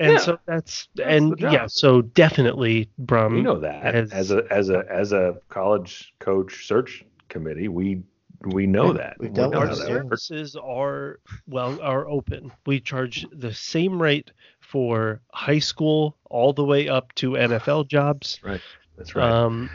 [0.00, 0.18] And Yeah.
[0.18, 3.34] so that's, That's and yeah, so definitely Brohm.
[3.34, 8.02] we know that as- as, a as a as a college coach search committee, we
[8.46, 9.16] we know Yeah, that.
[9.20, 12.50] we've We dealt know our with how it, that services are well are open.
[12.64, 18.40] We charge the same rate for high school all the way up to NFL jobs.
[18.42, 18.62] Right.
[18.96, 19.30] That's right.
[19.30, 19.68] Um,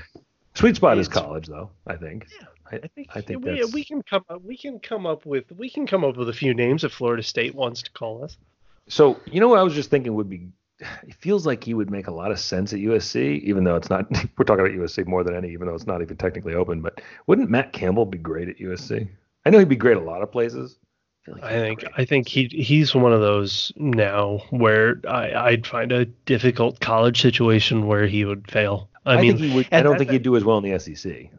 [0.56, 1.70] Sweet spot is college, though.
[1.86, 2.26] I think.
[2.72, 5.52] I, I think, I think we, we can come up we can come up with
[5.52, 8.38] we can come up with a few names if Florida State wants to call us.
[8.88, 10.50] So you know what I was just thinking would be.
[11.08, 13.90] It feels like he would make a lot of sense at USC, even though it's
[13.90, 14.06] not.
[14.38, 16.82] We're talking about USC more than any, even though it's not even technically open.
[16.82, 19.08] But wouldn't Matt Campbell be great at USC?
[19.46, 20.78] I know he'd be great at a lot of places.
[21.24, 21.92] feel like I think great.
[21.98, 27.22] I think he he's one of those now where I, I'd find a difficult college
[27.22, 28.90] situation where he would fail.
[29.06, 29.68] I, I, mean, think he would.
[29.72, 31.30] I don't that- think he'd do as well in the SEC.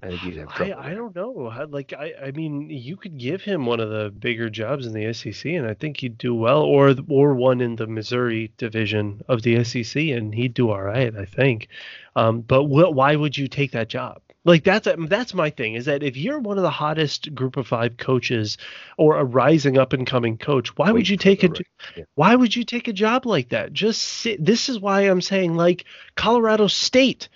[0.00, 0.74] I think he'd have trouble.
[0.78, 1.66] I don't know.
[1.70, 5.12] Like I, I mean, you could give him one of the bigger jobs in the
[5.12, 9.42] SEC, and I think he'd do well, or or one in the Missouri division of
[9.42, 11.14] the SEC, and he'd do all right.
[11.16, 11.68] I think.
[12.14, 14.20] Um, but wh- why would you take that job?
[14.44, 17.66] Like that's that's my thing is that if you're one of the hottest group of
[17.66, 18.56] five coaches
[18.96, 21.60] or a rising up and coming coach, why would you take a right-
[21.96, 22.04] yeah.
[22.14, 23.72] why would you take a job like that?
[23.72, 24.42] Just sit.
[24.42, 25.84] This is why I'm saying like
[26.14, 27.28] Colorado State.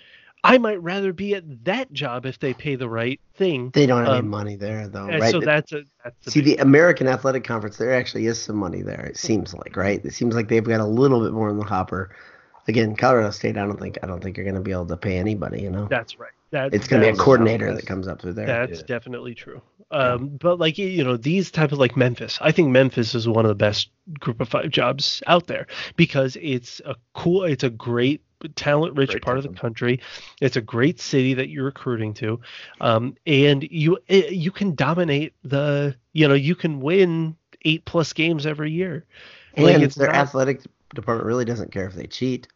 [0.44, 3.70] I might rather be at that job if they pay the right thing.
[3.74, 5.31] They don't have any Um, money there, though, right?
[5.31, 8.57] so that's a that's the See, big- the American Athletic Conference, there actually is some
[8.57, 9.05] money there.
[9.07, 10.05] It seems like, right?
[10.05, 12.11] It seems like they've got a little bit more in the hopper.
[12.68, 14.96] Again, Colorado State, I don't think, I don't think you're going to be able to
[14.96, 15.62] pay anybody.
[15.62, 16.31] You know, that's right.
[16.50, 18.46] That, it's going to be a coordinator that's- that comes up through there.
[18.46, 18.87] That's Yeah.
[18.87, 19.62] definitely true.
[19.90, 23.44] Um, but like you know, these type of like Memphis, I think Memphis is one
[23.44, 27.68] of the best group of five jobs out there because it's a cool, it's a
[27.70, 30.00] great talent rich Great part of the country.
[30.40, 32.40] It's a great city that you're recruiting to,
[32.81, 38.12] um, and you eh, you can dominate the you know you can win eight plus
[38.12, 39.05] games every year.
[39.55, 40.62] and like, it's their not- athletic
[40.94, 42.48] department really doesn't care if they cheat.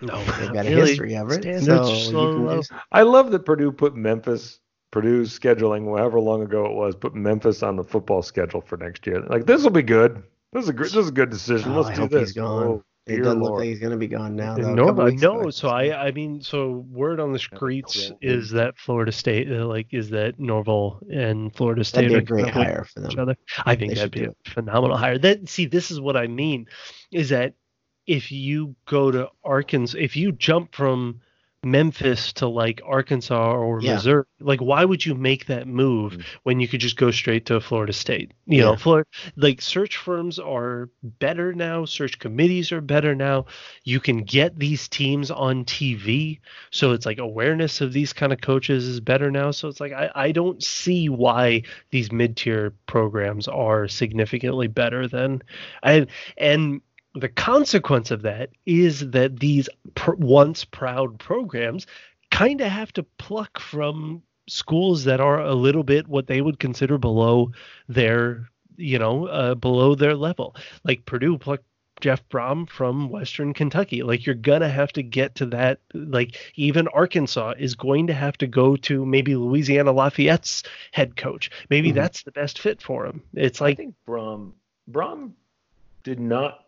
[0.00, 1.42] No, They've not got a history of it.
[1.42, 2.56] Standards So so can low.
[2.58, 4.58] just- I love that Purdue put Memphis,
[4.90, 9.06] Purdue's scheduling, however long ago it was, put Memphis on the football schedule for next
[9.06, 9.20] year.
[9.22, 10.22] Like this will be good.
[10.52, 10.86] This is a good.
[10.86, 11.72] This is a good decision.
[11.72, 12.20] Oh, Let's I do hope this.
[12.28, 12.62] he's gone.
[12.64, 14.56] Oh, it dear doesn't look like he's going to be gone now.
[14.56, 14.74] Though.
[14.74, 15.50] No, couple no.
[15.50, 18.18] So I, I mean, so word on the streets cool.
[18.22, 22.18] is that Florida State, uh, like, is that Norvell and Florida State that'd be are
[22.18, 23.36] a great gonna hire for each other.
[23.66, 25.18] I think They that'd be a phenomenal hire.
[25.18, 26.66] That see, this is what I mean,
[27.12, 27.54] is that
[28.06, 31.20] if you go to Arkansas, if you jump from
[31.64, 33.94] Memphis to like Arkansas or Yeah.
[33.94, 36.24] Missouri, like why would you make that move Mhm.
[36.44, 38.32] when you could just go straight to Florida State?
[38.46, 38.64] You Yeah.
[38.64, 43.46] know, Florida, like search firms are better now, search committees are better now.
[43.84, 48.40] You can get these teams on TV, so it's like awareness of these kind of
[48.40, 49.50] coaches is better now.
[49.50, 55.42] So it's like I, I don't see why these mid-tier programs are significantly better than
[55.82, 56.80] and and
[57.14, 61.86] the consequence of that is that these pr- once proud programs
[62.30, 66.58] kind of have to pluck from schools that are a little bit what they would
[66.58, 67.50] consider below
[67.88, 71.64] their you know uh, below their level like purdue plucked
[72.00, 76.88] jeff brohm from western kentucky like you're gonna have to get to that like even
[76.88, 81.94] arkansas is going to have to go to maybe louisiana lafayette's head coach maybe Mhm.
[81.94, 84.52] that's the best fit for him it's like I think Brohm
[84.90, 85.32] Brohm
[86.02, 86.63] did not.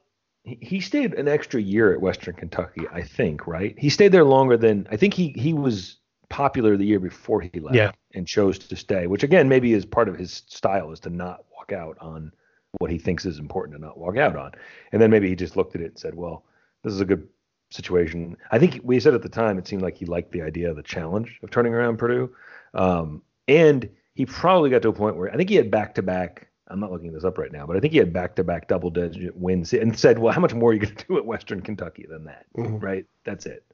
[0.47, 3.47] He, stayed an extra year at Western Kentucky, I think.
[3.47, 3.77] Right?
[3.79, 5.97] He stayed there longer than I think he he was
[6.29, 7.93] popular the year before he left Yeah.
[8.15, 9.07] and chose to stay.
[9.07, 12.33] Which again, maybe is part of his style is to not walk out on
[12.79, 14.53] what he thinks is important to not walk out on.
[14.93, 16.45] And then maybe he just looked at it and said, "Well,
[16.85, 17.27] this is a good
[17.71, 20.71] situation." I think we said at the time it seemed like he liked the idea
[20.71, 22.31] of the challenge of turning around Purdue,
[22.75, 26.03] um, and he probably got to a point where I think he had back to
[26.03, 26.49] back.
[26.68, 28.66] I'm not looking this up right now, but I think he had back to back
[28.68, 31.24] double digit wins and said, "Well, how much more are you going to do at
[31.26, 32.83] Western Kentucky than that?" Mhm.
[32.83, 33.07] Right?
[33.24, 33.64] That's it.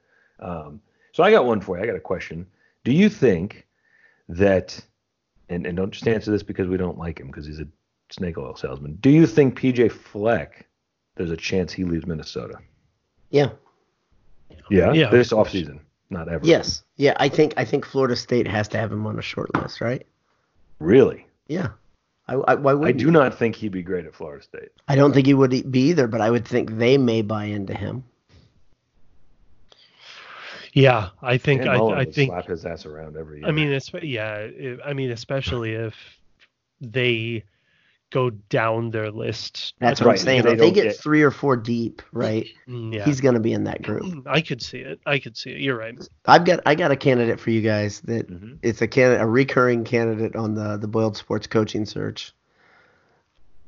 [0.40, 0.80] Um,
[1.12, 1.82] so I got one for you.
[1.82, 2.46] I got a question.
[2.84, 3.66] Do you think
[4.28, 4.78] that,
[5.48, 7.66] and, and don't just answer this because we don't like him because he's a
[8.10, 8.98] snake oil salesman.
[9.00, 10.66] Do you think PJ Fleck,
[11.14, 12.58] there's a chance he leaves Minnesota?
[13.30, 13.50] Yeah.
[14.70, 14.92] Yeah.
[14.92, 15.52] Yeah, This of course.
[15.54, 16.44] offseason, not ever.
[16.46, 16.82] Yes.
[16.96, 17.14] Yeah.
[17.18, 20.06] I think I think Florida State has to have him on a short list, right?
[20.78, 21.26] Really?
[21.46, 21.68] Yeah.
[22.32, 24.70] I, I why would I do not think he'd be great at Florida State.
[24.88, 27.74] I don't think he would be either, but I would think they may buy into
[27.74, 28.04] him.
[30.74, 33.48] yeah i think i, I think slap his ass around every year.
[33.48, 34.36] I mean, it's yeah.
[34.36, 35.94] it- I mean, especially if
[36.80, 37.44] they
[38.12, 39.74] go down their list.
[39.80, 40.46] That's what I'm saying.
[40.46, 43.52] If they get get- three or four deep, right, Mm, Yeah, he's going to be
[43.52, 44.26] in that group.
[44.26, 45.00] I could see it.
[45.06, 45.58] I could see it.
[45.60, 45.98] You're right.
[46.26, 48.58] I've got I got a candidate for you guys that Mhm.
[48.62, 52.32] it's a can a recurring candidate on the the Boiled Sports coaching search.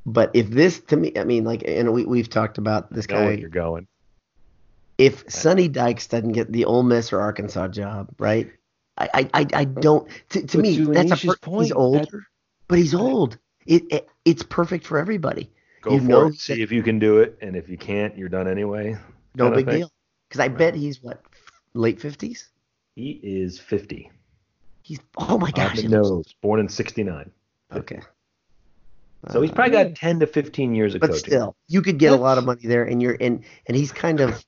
[0.07, 3.17] But if this to me, I mean, like, and we we've talked about this know
[3.17, 3.41] where guy.
[3.41, 3.87] you're going.
[4.99, 8.51] If Sonny Dykes doesn't get the Ole Miss or Arkansas job, right?
[8.99, 10.09] I I I, I don't.
[10.31, 12.21] To, to me, to that's a per, point, he's older, that-
[12.69, 13.39] but he's old.
[13.67, 15.51] It, it it's perfect for everybody.
[15.83, 16.35] Go You for know it.
[16.37, 18.97] See if you can do it, and if you can't, you're done anyway.
[19.35, 19.91] No big deal.
[20.29, 21.23] Because I bet he's what
[21.75, 22.49] late fifties.
[22.97, 24.11] He is 50.
[24.83, 25.77] He's oh my On gosh.
[25.77, 27.31] the he looks- born in 69.
[27.73, 28.01] Okay.
[29.31, 31.25] So he's probably got 10 to 15 years of but coaching.
[31.25, 34.21] still, you could get a lot of money there, and you're and and he's kind
[34.21, 34.45] of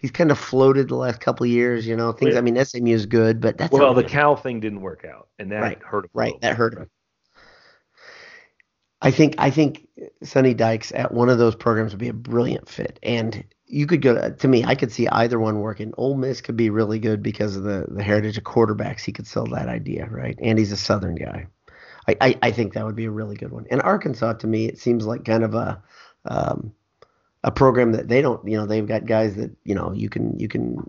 [0.00, 1.86] he's kind of floated the last couple of years.
[1.86, 2.32] You know, things.
[2.32, 2.38] Yeah.
[2.38, 5.52] I mean, SMU is good, but that's well, the Cal thing didn't work out, and
[5.52, 6.10] that Right, hurt him.
[6.12, 6.90] right that hurt him.
[9.02, 9.86] I think I think
[10.22, 14.00] Sonny Dykes at one of those programs would be a brilliant fit, and you could
[14.00, 14.64] go to, to me.
[14.64, 15.92] I could see either one working.
[15.96, 19.02] Ole Miss could be really good because of the the heritage of quarterbacks.
[19.02, 20.38] He could sell that idea, right?
[20.40, 21.46] And he's a Southern guy.
[22.08, 23.66] I, I, I think that would be a really good one.
[23.70, 25.82] And Arkansas, to me, it seems like kind of a
[26.24, 26.72] um,
[27.44, 28.46] a program that they don't.
[28.48, 30.88] You know, they've got guys that you know you can you can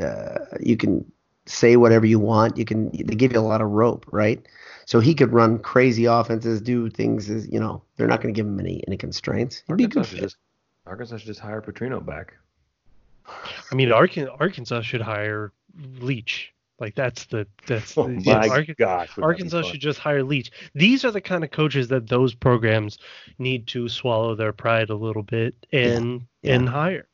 [0.00, 1.10] uh, you can
[1.46, 2.58] say whatever you want.
[2.58, 4.46] You can they give you a lot of rope, right?
[4.86, 7.82] So he could run crazy offenses, do things as you know.
[7.96, 9.62] They're not going to give him any any constraints.
[9.66, 10.36] He'd be Arkansas good should, just,
[10.86, 12.34] Arkansas should just hire Petrino back.
[13.26, 15.52] I mean, Arkan- Arkansas should hire
[15.98, 16.52] Leach.
[16.78, 19.16] Like that's the that's Oh the, my yeah, Arkan- gosh.
[19.16, 20.52] would that be Arkansas should just hire Leach.
[20.74, 22.98] These are the kind of coaches that those programs
[23.38, 26.54] need to swallow their pride a little bit and yeah.
[26.54, 27.08] and hire.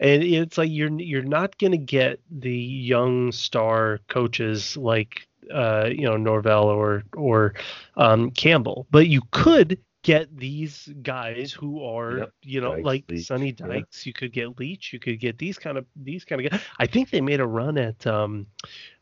[0.00, 5.88] And it's like you're you're not going to get the young star coaches like uh,
[5.90, 7.54] you know Norvell or or
[7.96, 12.32] um, Campbell, but you could get these guys who are Yep.
[12.42, 13.66] you know Dykes, like Leach, Sonny yeah.
[13.66, 14.06] Dykes.
[14.06, 14.92] You could get Leach.
[14.92, 16.60] You could get these kind of these kind of guys.
[16.78, 18.46] I think they made a run at um,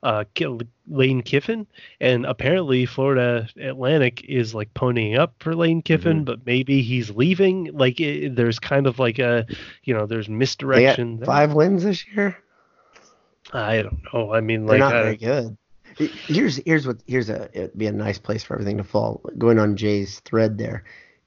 [0.03, 0.25] uh,
[0.89, 1.67] Lane Kiffin,
[2.01, 6.25] and apparently Florida Atlantic is like ponying up for Lane Kiffin, Mhm.
[6.25, 7.71] but maybe he's leaving.
[7.75, 9.47] Like it, there's kind of like a,
[9.85, 11.19] you know, there's They misdirection.
[11.19, 11.27] there.
[11.27, 12.39] five wins this year.
[13.53, 14.33] I don't know.
[14.33, 15.57] I mean, They're like not I- very good.
[15.99, 19.23] Here's here's what here's a it'd be a nice place for everything to fall.
[19.39, 20.85] Going on Jay's thread there,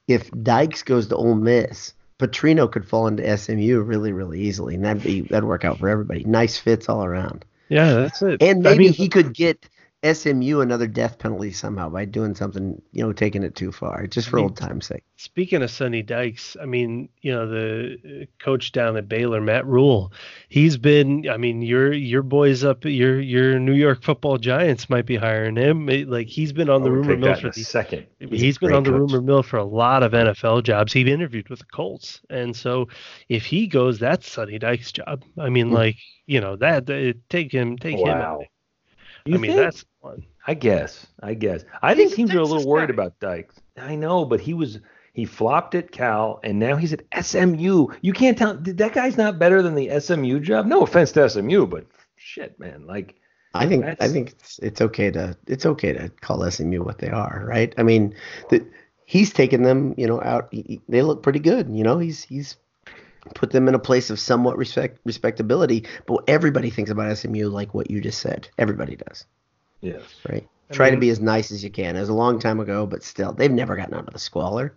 [0.07, 4.85] if Dykes goes to Ole Miss, Petrino could fall into SMU really really easily, and
[4.85, 6.23] that'd be that'd work out for everybody.
[6.23, 8.43] Nice fits all around, yeah, that's it.
[8.43, 9.67] and I maybe mean, he could get
[10.03, 14.29] SMU another death penalty somehow by doing something, you know, taking it too far, just
[14.29, 15.03] for I mean, old time's sake.
[15.17, 19.65] Speaking of Sonny Dykes, I mean, you know, the uh, coach down at Baylor, Matt
[19.65, 20.13] Rhule,
[20.47, 21.27] he's been.
[21.29, 25.57] I mean, your your boys up, your your New York Football Giants might be hiring
[25.57, 25.89] him.
[25.89, 28.05] It- like he's been on the rumor mill for a the second.
[28.19, 28.99] He's he's a been on the coach.
[29.11, 30.93] rumor mill for a lot of NFL jobs.
[30.93, 32.87] He interviewed with the Colts, and so
[33.27, 35.23] if he goes, that's Sonny Dykes' job.
[35.37, 35.73] I mean, Hmm.
[35.73, 38.07] like you know that, that take him, take him.
[38.07, 38.45] Out.
[39.25, 39.61] You I mean, think?
[39.61, 40.25] that's one.
[40.47, 41.05] I guess.
[41.21, 41.63] I guess.
[41.81, 43.55] I He's think a teams are a little Texas worried about Dykes.
[43.77, 44.79] I know, but he was
[45.13, 47.87] he flopped at Cal and now he's at SMU.
[48.01, 50.65] You can't tell that guy's not better than the SMU job.
[50.65, 52.85] No offense to SMU, but shit, man.
[52.87, 53.15] Like
[53.53, 57.09] I think I think it's it's okay to it's okay to call SMU what they
[57.09, 57.73] are, right?
[57.77, 58.15] I mean,
[58.49, 58.65] the,
[59.05, 60.47] he's taken them, you know, out.
[60.51, 61.97] he- he- They look pretty good, you know.
[61.99, 62.57] He's he's
[63.35, 65.85] put them in a place of somewhat respect respectability.
[66.05, 68.47] But everybody thinks about SMU like what you just said.
[68.57, 69.25] Everybody does,
[69.81, 70.01] yes.
[70.29, 70.47] right?
[70.69, 71.95] I Try mean- to be as nice as you can.
[71.95, 74.73] It was a long time ago, but still, they've never gotten out of the squalor.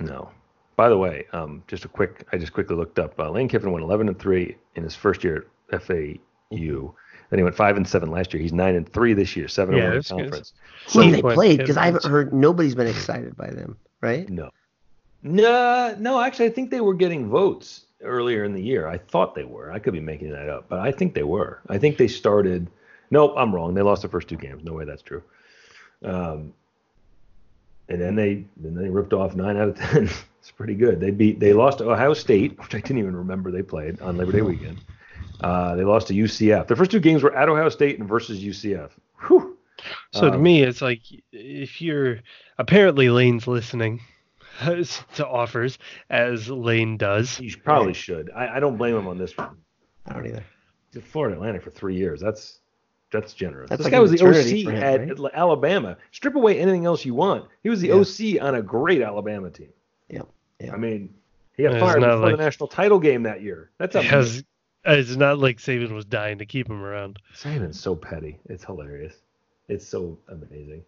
[0.00, 0.30] No.
[0.76, 3.18] By the way, um, just a quick I just quickly looked up.
[3.18, 6.94] Uh, Lane Kiffin went 11 and 3 in his first year at FAU.
[7.30, 8.42] Then he went 5 and 7 last year.
[8.42, 10.20] He's 9 and 3 this year, 7 Yeah, and 1 in that's good.
[10.20, 10.52] conference.
[10.86, 11.58] Who So- they played?
[11.58, 12.32] Because I haven't heard.
[12.32, 14.28] Nobody's been excited by them, right?
[14.28, 14.50] No.
[15.22, 18.86] No, no, actually I think they were getting votes earlier in the year.
[18.86, 19.72] I thought they were.
[19.72, 21.60] I could be making that up, but I think they were.
[21.68, 22.68] I think they started
[23.10, 23.74] Nope, I'm wrong.
[23.74, 24.64] They lost the first two games.
[24.64, 25.22] No way that's true.
[26.04, 26.52] Um,
[27.88, 30.04] and then they then they ripped off nine out of ten.
[30.40, 31.00] it's pretty good.
[31.00, 34.16] They beat they lost to Ohio State, which I didn't even remember they played on
[34.16, 34.80] Labor Day weekend.
[35.40, 36.66] Uh, they lost to UCF.
[36.66, 38.90] The first two games were at Ohio State and versus UCF.
[39.26, 39.56] Whew.
[40.12, 41.02] So to Um, me, it's like
[41.32, 42.20] if you're
[42.58, 44.00] apparently Lane's listening
[44.60, 45.78] to offers
[46.10, 47.38] as Lane does.
[47.40, 48.30] You should- probably should.
[48.34, 49.56] I, I don't blame him on this one.
[50.06, 50.44] I don't either.
[50.92, 52.20] He's at Florida Atlantic for three years.
[52.20, 52.60] That's
[53.12, 53.68] that's generous.
[53.70, 55.30] That's this like guy was the OC him, at right?
[55.34, 55.96] Alabama.
[56.10, 57.46] Strip away anything else you want.
[57.62, 57.94] He was the Yeah.
[57.94, 59.68] OC on a great Alabama team.
[60.10, 60.28] Yep.
[60.60, 60.72] Yep.
[60.74, 61.14] I mean,
[61.56, 63.70] he got It's fired not before like- the national title game that year.
[63.78, 64.42] That's a Because
[64.84, 67.18] it's not like Saban was dying to keep him around.
[67.34, 68.38] Saban's so petty.
[68.48, 69.14] It's hilarious.
[69.68, 70.84] It's so amazing.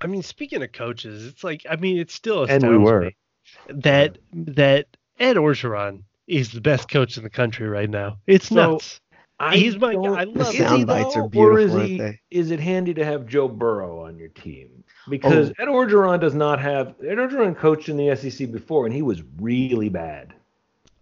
[0.00, 3.00] I mean, speaking of coaches, it's like I mean, it's still And we were.
[3.06, 3.16] me
[3.68, 4.86] that that
[5.18, 8.18] Ed Orgeron is the best coach in the country right now.
[8.26, 9.00] It's So, nuts.
[9.38, 10.00] I He's my guy.
[10.20, 10.62] I The love Is him.
[10.62, 12.18] he sound bites though, are or is he?
[12.30, 14.84] Is it handy to have Joe Burrow on your team?
[15.08, 15.54] Because Oh.
[15.62, 16.88] Ed Orgeron does not have.
[17.00, 20.34] Ed Orgeron coached in the SEC before, and he was really bad.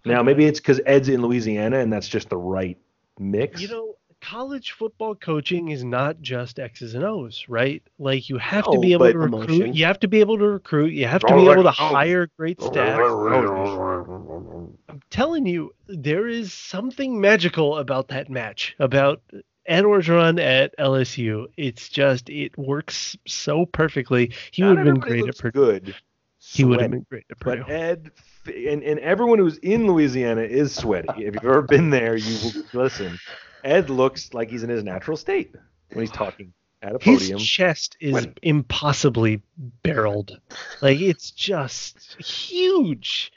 [0.05, 0.27] Now hmm.
[0.27, 2.79] maybe it's because Ed's in Louisiana, and that's just the right
[3.19, 3.61] mix.
[3.61, 7.83] You know, college football coaching is not just X's and O's, right?
[7.99, 9.51] Like you have to be able to recruit.
[9.51, 9.75] emotion.
[9.75, 10.93] You have to be able to recruit.
[10.93, 13.01] You have to be able to hire great staff.
[13.01, 14.79] I'm
[15.11, 19.23] telling you, there is something magical about that match, about
[19.67, 21.47] Ed Orgeron at LSU.
[21.57, 24.33] It's just it works so perfectly.
[24.51, 25.61] He would have been great at Purdue.
[25.61, 25.95] Good.
[26.41, 27.63] He would have been great at Purdue.
[27.63, 28.11] But Ed
[28.47, 31.09] and, and everyone who's in Louisiana is sweaty.
[31.19, 33.19] If you've ever been there, you will listen.
[33.65, 35.55] Ed looks like he's in his natural state
[35.93, 37.39] when he's talking at a podium.
[37.39, 39.43] His chest is When- impossibly
[39.83, 40.39] barreled.
[40.81, 43.33] Like it's just huge.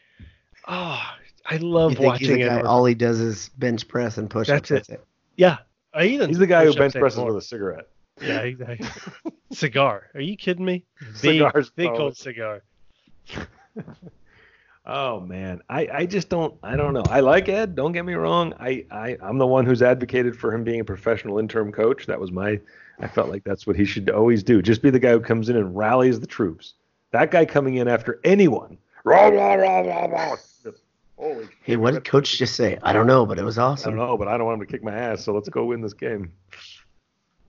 [0.67, 1.01] Oh,
[1.45, 2.49] I love You think he's watching the it.
[2.49, 4.89] guy, all he does is bench press and push That's ups.
[4.89, 5.03] it.
[5.37, 5.57] Yeah.
[5.93, 7.87] I even He's the guy who bench presses with a cigarette.
[8.21, 8.87] Yeah, exactly.
[9.51, 10.09] cigar.
[10.13, 10.85] Are you kidding me?
[11.21, 11.97] Big, Cigars, big probably.
[11.99, 12.61] cold cigar.
[14.85, 17.03] Oh man, I, I just don't I don't know.
[17.07, 17.75] I like Ed.
[17.75, 18.53] Don't get me wrong.
[18.59, 22.07] I, I I'm the one who's advocated for him being a professional interim coach.
[22.07, 22.59] That was my.
[22.99, 24.61] I felt like that's what he should always do.
[24.61, 26.73] Just be the guy who comes in and rallies the troops.
[27.11, 28.77] That guy coming in after anyone.
[29.03, 30.35] Rah, rah, rah, rah, rah.
[31.17, 32.79] Holy Hey, what did Coach just say?
[32.81, 33.95] I don't know, but it was I don't awesome.
[33.95, 35.23] know, but I don't want him to kick my ass.
[35.23, 36.31] So let's go win this game.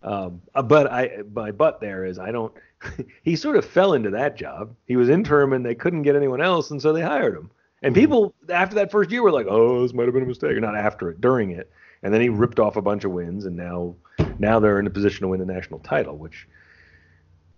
[0.02, 2.52] Um, uh, but I, my butt there is I don't.
[3.22, 4.74] he sort of fell into that job.
[4.86, 7.50] He was interim, and they couldn't get anyone else, and so they hired him.
[7.82, 10.52] And people after that first year were like, "Oh, this might have been a mistake,"
[10.52, 11.70] or not after it, during it.
[12.02, 13.94] And then he ripped off a bunch of wins, and now,
[14.38, 16.48] now they're in a position to win the national title, which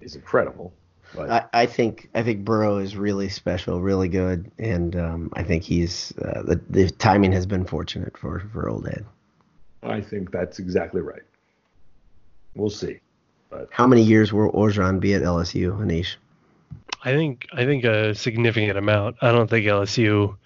[0.00, 0.74] is incredible.
[1.14, 5.42] But I, I think I think Burrow is really special, really good, and um, I
[5.42, 9.06] think he's uh, the the timing has been fortunate for for old Ed.
[9.82, 11.22] I think that's exactly right.
[12.54, 13.00] We'll see.
[13.50, 16.16] But How many years will Orgeron be at LSU, Anish?
[17.04, 19.16] I think I think a significant amount.
[19.20, 20.36] I don't think LSU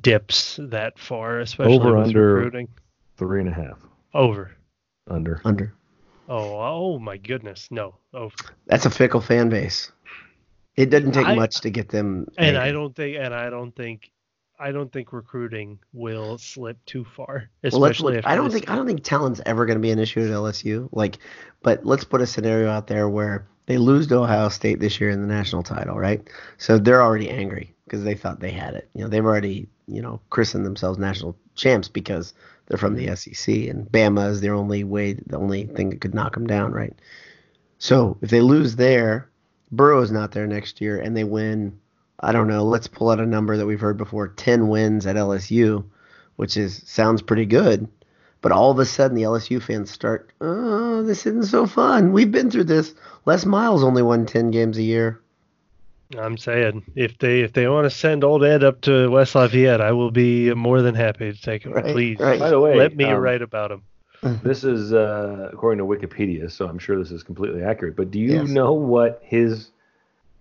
[0.00, 2.68] dips that far, especially Over, under- recruiting.
[3.16, 3.78] three and a half
[4.14, 4.52] Over.
[5.08, 5.40] under.
[5.44, 5.72] Under.
[6.28, 8.34] Oh, oh my goodness, no, over.
[8.66, 9.90] That's a fickle fan base.
[10.76, 12.28] It doesn't take I- much to get them.
[12.36, 12.62] And angry.
[12.68, 14.10] I don't think, and I don't think,
[14.58, 18.76] I don't think recruiting will slip too far, Well, especially after I don't think I
[18.76, 20.88] don't think talent's ever going to be an issue at LSU.
[20.92, 21.18] Like,
[21.62, 25.10] but let's put a scenario out there where they lose to Ohio State this year
[25.10, 26.26] in the national title, right?
[26.56, 28.88] So they're already angry because they thought they had it.
[28.94, 32.34] You know, they've already you know christened themselves national champs because
[32.66, 36.14] they're from the SEC and Bama is their only way, the only thing that could
[36.14, 36.94] knock them down, right?
[37.78, 39.28] So if they lose there,
[39.70, 41.78] Burrow's not there next year, and they win.
[42.20, 42.64] I don't know.
[42.64, 45.84] Let's pull out a number that we've heard before: ten wins at LSU,
[46.36, 47.88] which is sounds pretty good.
[48.40, 52.12] But all of a sudden, the LSU fans start, oh, this isn't so fun.
[52.12, 52.94] We've been through this.
[53.26, 55.20] Les Miles only won 10 games a year.
[56.16, 59.80] I'm saying if they if they want to send old Ed up to West Lafayette,
[59.80, 61.72] I will be more than happy to take him.
[61.72, 62.38] Right, Please, right.
[62.38, 63.82] By the way, let me um, write about him.
[64.42, 67.94] This is uh, according to Wikipedia, so I'm sure this is completely accurate.
[67.94, 68.48] But do you Yes.
[68.48, 69.70] know what his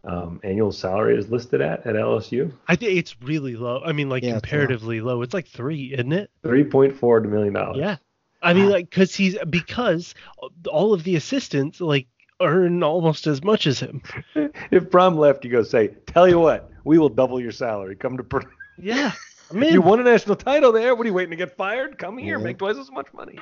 [0.03, 2.51] um, annual salary is listed at at LSU?
[2.67, 3.81] I think it's really low.
[3.85, 4.39] I mean, like Yeah, it's low.
[4.41, 5.21] comparatively low.
[5.21, 6.29] It's like three, isn't it?
[6.43, 7.77] Three point four million dollars.
[7.77, 7.97] Yeah.
[8.41, 8.71] I mean, Wow.
[8.71, 10.13] like, cause he's because
[10.69, 12.07] all of the assistants like
[12.39, 14.01] earn almost as much as him.
[14.71, 17.95] If Brohm left, you go say, "Tell you what, we will double your salary.
[17.95, 18.47] Come to Purdue.
[18.77, 19.11] Yeah.
[19.51, 20.93] I mean, You won a national title there.
[20.93, 21.97] What are you waiting to get fired?
[21.97, 22.43] Come here, Yeah.
[22.43, 23.39] make twice as much money."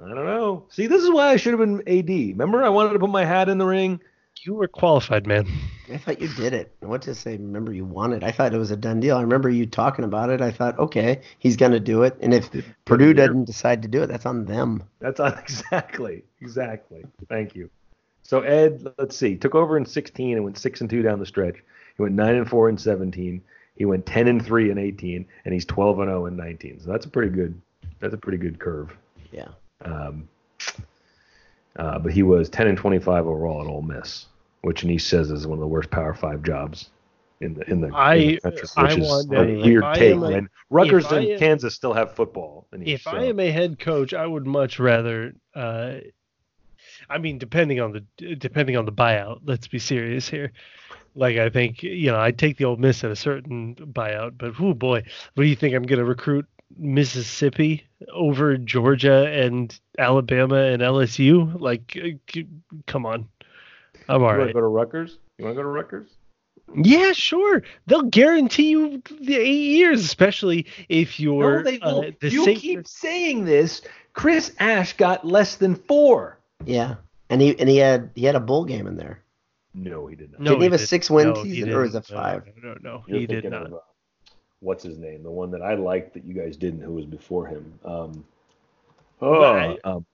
[0.00, 0.66] I don't know.
[0.70, 2.08] See, this is why I should have been AD.
[2.08, 4.00] Remember, I wanted to put my hat in the ring.
[4.44, 5.46] You were qualified, man.
[5.92, 6.74] I thought you did it.
[6.80, 7.32] What to say?
[7.32, 8.22] Remember, you won it.
[8.22, 9.16] I thought it was a done deal.
[9.16, 10.40] I remember you talking about it.
[10.40, 12.16] I thought, okay, he's going to do it.
[12.20, 12.50] And if
[12.84, 14.84] Purdue doesn't decide to do it, that's on them.
[15.00, 17.04] That's on exactly, exactly.
[17.28, 17.70] Thank you.
[18.22, 21.26] So Ed, let's see, took over in 16 and went six and two down the
[21.26, 21.56] stretch.
[21.96, 23.42] He went nine and four in 17.
[23.76, 26.80] He went 10 and three in 18, and he's 12 and 0 in 19.
[26.80, 27.60] So that's a pretty good.
[28.00, 28.94] That's a pretty good curve.
[29.32, 29.48] Yeah.
[29.84, 30.28] Um,
[31.78, 34.26] uh, but he was 10 and 25 overall at Ole Miss,
[34.62, 36.90] which he says is one of the worst Power Five jobs
[37.40, 40.14] in the in the, in the country, I which is a weird I take.
[40.14, 42.66] a- when Rutgers and am- Kansas still have football.
[42.76, 45.34] each, If I so- am a head coach, I would much rather.
[45.54, 45.98] Uh,
[47.08, 49.40] I mean, depending on the depending on the buyout.
[49.44, 50.52] Let's be serious here.
[51.14, 54.54] Like I think you know, I'd take the old Miss at a certain buyout, but
[54.60, 55.02] oh boy,
[55.34, 55.74] what do you think?
[55.74, 56.46] I'm going to recruit
[56.76, 61.58] Mississippi over Georgia and Alabama and LSU?
[61.60, 62.40] Like, uh,
[62.86, 63.28] come on,
[64.08, 65.18] I'm all you want to go to Rutgers?
[65.38, 66.08] You want to go to Rutgers?
[66.76, 67.62] Yeah, sure.
[67.86, 72.20] They'll guarantee you the eight years, especially if you're No, they uh, won't.
[72.20, 73.80] the you Saint- keep saying this.
[74.12, 76.38] Chris Ash got less than four.
[76.66, 76.96] Yeah.
[77.30, 79.22] And he and he had he had a bowl game in there.
[79.74, 80.40] No, he did not.
[80.40, 80.88] No, Didn't he have a didn't.
[80.88, 82.10] six-win No, season, or was didn't.
[82.10, 82.42] it five?
[82.62, 83.82] No, no, no, You're he did thinking not.
[84.60, 85.22] What's his name?
[85.22, 87.78] The one that I liked that you guys didn't, who was before him.
[87.84, 88.24] Um,
[89.20, 90.04] oh, I- um,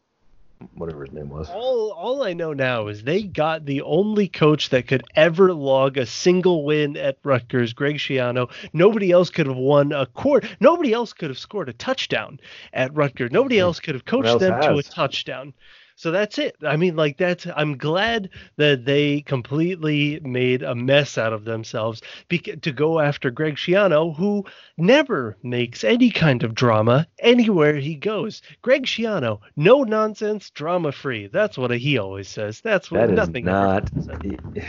[0.77, 1.51] whatever his name was.
[1.51, 5.99] All all I know now is they got the only coach that could ever log
[5.99, 8.51] a single win at Rutgers, Greg Schiano.
[8.73, 10.47] Nobody else could have won a court.
[10.61, 12.41] Nobody else could have scored a touchdown
[12.73, 13.31] at Rutgers.
[13.31, 15.53] Nobody else could have coached them to a touchdown.
[15.97, 16.57] So that's it.
[16.67, 17.47] I mean, like that's.
[17.57, 23.31] I'm glad that they completely made a mess out of themselves bec- to go after
[23.31, 24.45] Greg Schiano, who
[24.77, 28.43] never makes any kind of drama anywhere he goes.
[28.63, 31.29] Greg Schiano, no nonsense, drama free.
[31.29, 32.61] That's what he always says.
[32.61, 33.45] That's what That is nothing.
[33.45, 33.91] not.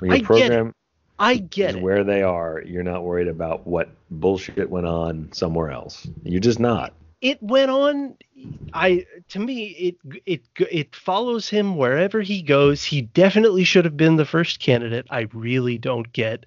[0.00, 0.50] When I your get it.
[0.50, 0.74] program
[1.18, 1.82] I get it.
[1.82, 6.08] where they are, you're not worried about what bullshit went on somewhere else.
[6.24, 6.94] You're just not.
[7.20, 8.14] It went on
[8.72, 13.96] i to me it it it follows him wherever he goes he definitely should have
[13.96, 16.46] been the first candidate i really don't get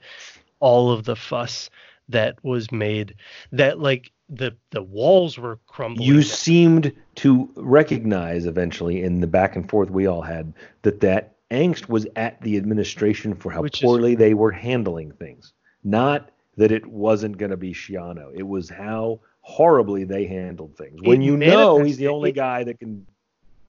[0.60, 1.70] all of the fuss
[2.10, 3.14] that was made
[3.52, 9.56] that like the the walls were crumbling You seemed to recognize eventually in the back
[9.56, 13.80] and forth we all had that that angst was at the administration for how Which
[13.80, 15.54] is- poorly they were handling things.
[15.84, 18.32] Not that it wasn't going to be Schiano.
[18.34, 21.00] It was how horribly they handled things.
[21.02, 23.06] When It you know he's the only it- guy that can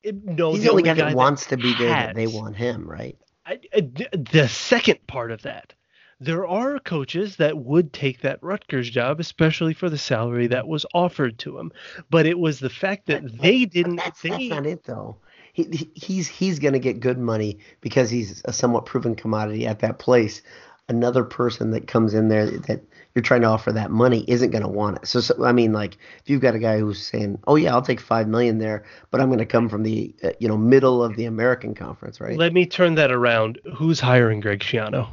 [0.02, 2.88] It- no He's the only guy that that wants to be there they want him,
[2.88, 3.16] right?
[3.44, 5.74] I, I- d- the second part of that,
[6.20, 10.86] there are coaches that would take that Rutgers job, especially for the salary that was
[10.94, 11.72] offered to him.
[12.08, 13.96] But it was the fact that they didn't.
[13.96, 15.16] That's, they, that's not it though.
[15.52, 19.80] He, he he's he's gonna get good money because he's a somewhat proven commodity at
[19.80, 20.42] that place.
[20.88, 22.82] Another person that comes in there that
[23.14, 25.06] you're trying to offer that money isn't gonna want it.
[25.06, 27.82] So, so I mean, like if you've got a guy who's saying, "Oh yeah, I'll
[27.82, 31.16] take five million there," but I'm gonna come from the uh, you know middle of
[31.16, 32.36] the American Conference, right?
[32.36, 33.60] Let me turn that around.
[33.76, 35.08] Who's hiring Greg Schiano?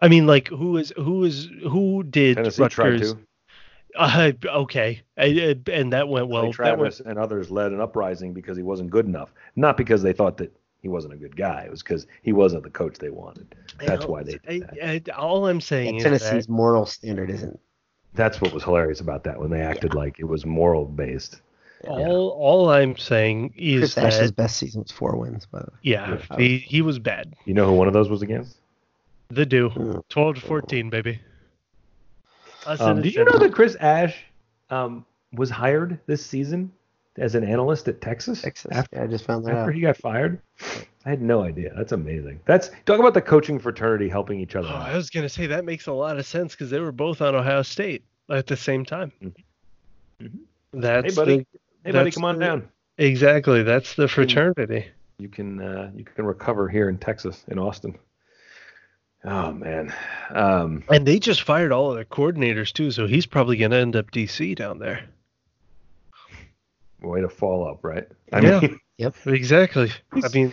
[0.00, 3.14] I mean, like, who is who is who did Tennessee tried Rutgers?
[3.14, 3.18] to.
[3.98, 6.52] Uh, okay, I, I- and that went well.
[6.52, 9.32] Clay That went, Travis and others led an uprising because he wasn't good enough.
[9.56, 10.54] Not because they thought that
[10.86, 11.64] he wasn't a good guy.
[11.66, 13.56] It was because he wasn't the coach they wanted.
[13.80, 14.74] That's why they did that.
[14.80, 17.58] I, I, all I'm saying Yeah, is Tennessee's that moral standard isn't
[18.14, 21.40] That's what was hilarious about that when they acted like it was moral based.
[21.88, 25.66] All all I'm saying is Chris that Ash's best season was four wins, by the
[25.72, 25.78] way.
[25.82, 27.34] yeah, he, he was bad.
[27.46, 28.58] You know who one of those was against?
[29.30, 30.02] The do Mm.
[30.08, 31.20] twelve to fourteen, baby.
[32.64, 34.16] Um, did you know that Chris Ash
[34.70, 36.70] um, was hired this season
[37.18, 38.42] as an analyst at Texas?
[38.42, 38.70] Texas.
[38.74, 39.74] After, yeah, I just found that after out.
[39.74, 40.40] he got fired?
[41.04, 41.72] I had no idea.
[41.76, 42.40] That's amazing.
[42.46, 44.74] That's talk about the coaching fraternity helping each other Oh.
[44.76, 47.34] I was gonna say that makes a lot of sense because they were both on
[47.34, 49.12] Ohio State at the same time.
[49.22, 49.34] Mhm.
[50.22, 50.38] Mhm.
[50.72, 51.36] That's Hey, buddy.
[51.38, 51.46] the-
[51.84, 52.68] Hey, buddy, come on the- down.
[52.98, 54.86] exactly that's the fraternity.
[55.18, 57.96] You can uh, you can recover here in Texas, in Austin.
[59.24, 59.92] Oh man,
[60.30, 63.96] um, And they just fired all of their coordinators too, so he's probably gonna end
[63.96, 65.04] up DC down there.
[67.06, 68.06] Way to fall up, right?
[68.32, 68.60] I Yeah.
[68.60, 69.14] mean, yep.
[69.26, 69.90] Exactly.
[70.12, 70.52] I mean,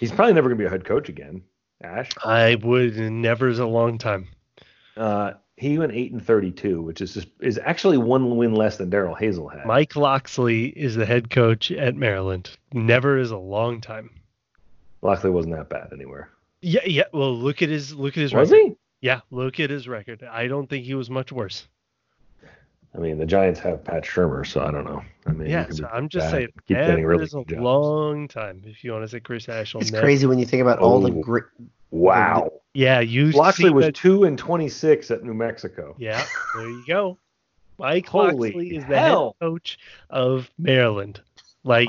[0.00, 1.42] he's probably never gonna be a head coach again.
[1.82, 2.10] Ash.
[2.24, 4.28] I would never is a long time.
[4.96, 8.88] Uh, he went eight and thirty-two, which is just, is actually one win less than
[8.90, 9.66] Darrell Hazell had.
[9.66, 12.50] Mike Locksley is the head coach at Maryland.
[12.72, 14.10] Never is a long time.
[15.02, 16.28] Locksley wasn't that bad anywhere.
[16.60, 17.04] Yeah, yeah.
[17.12, 18.64] Well, look at his look at his Was record.
[18.68, 18.76] he?
[19.00, 20.22] Yeah, look at his record.
[20.22, 21.66] I don't think he was much worse.
[22.94, 25.02] I mean, the Giants have Pat Shurmur, so I don't know.
[25.26, 27.62] I mean, yeah, so I'm just bad saying, and keep getting really is a jobs.
[27.62, 28.62] long time.
[28.66, 30.78] If you want to say Chris Ash, will It's never- crazy when you think about
[30.78, 31.20] all the Oh.
[31.22, 31.44] great.
[31.90, 32.52] Wow.
[32.74, 35.94] Yeah, you Locksley see was that- two and twenty-six at New Mexico.
[35.98, 36.22] Yeah,
[36.54, 37.18] there you go.
[37.78, 39.36] Mike Holy Locksley is the hell.
[39.40, 39.78] head coach
[40.10, 41.20] of Maryland.
[41.64, 41.88] Like,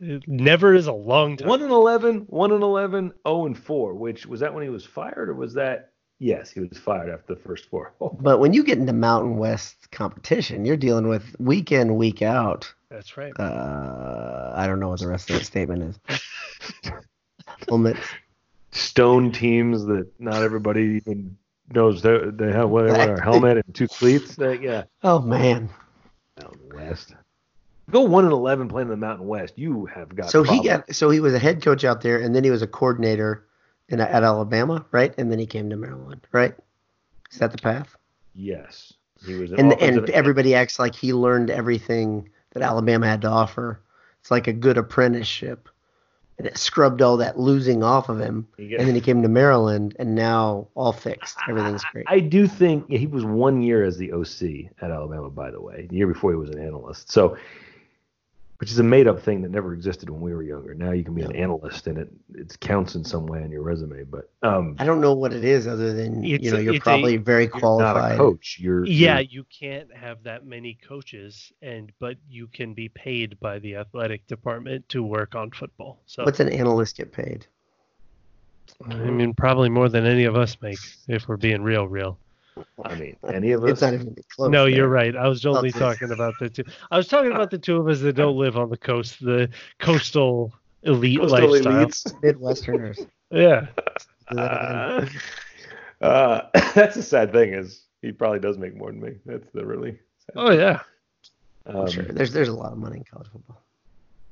[0.00, 1.48] never is a long time.
[1.48, 3.94] One and 11, 1 and 11, 0 and four.
[3.94, 5.90] Which was that when he was fired, or was that?
[6.20, 7.92] Yes, he was fired after the first four.
[8.20, 12.72] But when you get into Mountain West competition, you're dealing with week in, week out.
[12.90, 13.32] That's right.
[13.38, 16.92] Uh, I don't know what the rest of the statement is.
[17.68, 18.00] Helmets.
[18.72, 21.36] stone teams that not everybody even
[21.72, 24.38] knows they, they have what they wear a helmet and two cleats.
[24.38, 25.68] Like, yeah, Oh man.
[26.40, 27.14] Mountain West.
[27.90, 29.58] Go one and eleven playing in the Mountain West.
[29.58, 30.30] You have got.
[30.30, 32.62] So he got so he was a head coach out there, and then he was
[32.62, 33.47] a coordinator
[33.88, 35.14] in at Alabama, right?
[35.18, 36.54] And then he came to Maryland, right?
[37.30, 37.96] Is that the path?
[38.34, 38.92] yes.
[39.26, 43.28] He was an And and everybody acts like he learned everything that Alabama had to
[43.28, 43.80] offer.
[44.20, 45.68] It's like a good apprenticeship.
[46.38, 49.28] And it scrubbed all that losing off of him, get- and then he came to
[49.28, 51.36] Maryland, and now all fixed.
[51.48, 52.04] Everything's great.
[52.06, 55.60] I do think yeah, he was one year as the OC at Alabama, by the
[55.60, 55.88] way.
[55.90, 57.10] The year before he was an analyst.
[57.10, 57.36] So,
[58.58, 60.74] which is a made up thing that never existed when we were younger.
[60.74, 63.62] Now you can be an analyst and it it counts in some way on your
[63.62, 64.02] resume.
[64.02, 66.82] But um, I don't know what it is other than It's you know you're it's
[66.82, 68.16] a- probably very you're not a qualified.
[68.18, 68.58] coach.
[68.60, 73.38] You're Yeah, you're- you can't have that many coaches, and but you can be paid
[73.38, 76.00] by the athletic department to work on football.
[76.06, 77.46] So What's an analyst get paid?
[78.86, 80.78] I mean, probably more than any of us make,
[81.08, 82.18] if we're being real, real.
[82.84, 83.70] I mean, any of us.
[83.70, 84.50] It's not even close.
[84.50, 84.74] no, man.
[84.74, 85.14] you're right.
[85.16, 85.78] I was only Okay.
[85.78, 86.64] talking about the two.
[86.90, 89.48] I was talking about the two of us that don't live on the coast, the
[89.78, 90.52] coastal
[90.82, 91.86] elite Coastal lifestyle.
[91.86, 92.12] elites.
[92.22, 93.06] Midwesterners.
[93.30, 93.66] Yeah,
[94.30, 95.20] Do that again.
[96.00, 99.14] Uh, uh, that's the sad thing is he probably does make more than me.
[99.26, 99.98] That's the really.
[100.26, 100.80] Sad Oh yeah.
[101.66, 102.04] um, sure.
[102.04, 103.60] There's there's a lot of money in college football.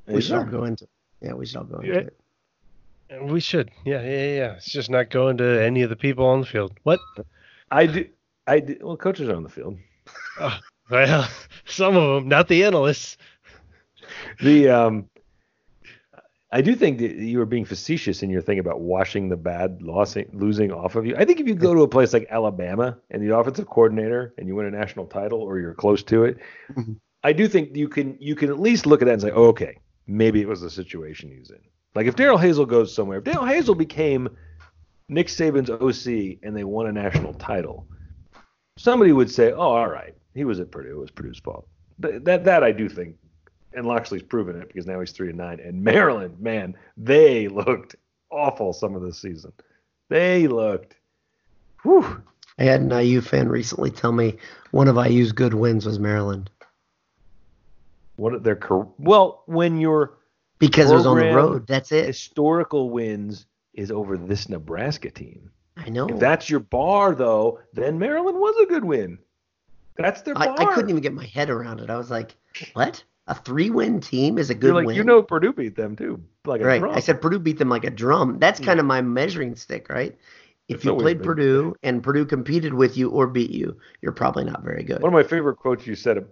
[0.07, 0.87] We is should all go into.
[1.20, 2.01] Yeah, we should all go into Yeah.
[2.01, 3.22] it.
[3.22, 3.70] We should.
[3.85, 4.53] Yeah, yeah, yeah.
[4.55, 6.72] It's just not going to any of the people on the field.
[6.83, 6.99] What?
[7.70, 8.09] I do.
[8.47, 8.76] I do.
[8.80, 9.78] Well, coaches are on the field.
[10.90, 11.28] Well,
[11.64, 13.16] some of them, not the analysts.
[14.40, 15.09] The um,
[16.53, 19.82] I do think that you were being facetious in your thing about washing the bad
[19.82, 21.16] losing, losing off of you.
[21.16, 24.47] I think if you go to a place like Alabama and the offensive coordinator and
[24.47, 26.38] you win a national title or you're close to it,
[26.72, 26.97] Mhm.
[27.24, 29.47] I do think you can you can at least look at that and say, oh,
[29.47, 31.59] okay, maybe it was the situation he's in.
[31.97, 34.28] Like if Darrell Hazell goes somewhere, if Darrell Hazell became
[35.09, 37.88] Nick Saban's OC and they won a national title,
[38.77, 40.91] somebody would say, oh, all right, he was at Purdue.
[40.91, 41.66] It was Purdue's fault.
[42.03, 43.16] Th- That that I do think
[43.72, 45.61] and Locksley's proven it because now he's three and nine.
[45.61, 47.97] And Maryland, man, they looked
[48.31, 49.53] awful some of this season.
[50.09, 50.97] They looked.
[51.83, 52.22] Whew.
[52.59, 54.37] I had an IU fan recently tell me
[54.70, 56.49] one of IU's good wins was Maryland
[58.16, 60.14] What their cor- well when your
[60.59, 61.66] because it was on the road.
[61.66, 62.07] That's it.
[62.07, 65.51] historical wins is over this Nebraska team.
[65.77, 66.09] I know.
[66.09, 69.18] If that's your bar though, then Maryland was a good win.
[69.97, 70.61] That's their I, bar.
[70.61, 71.91] I couldn't even get my head around it.
[71.91, 72.37] I was like,
[72.74, 73.03] what?
[73.29, 74.97] A three win team is a good You're like win?
[74.97, 76.79] you know Purdue beat them too, like a right.
[76.79, 76.95] drum.
[76.95, 78.39] I said Purdue beat them like a drum.
[78.39, 80.16] That's kind of my measuring stick, right?
[80.68, 81.27] If It's you played been.
[81.27, 85.01] Purdue and Purdue competed with you or beat you, you're probably not very good.
[85.03, 86.24] One of my favorite quotes you said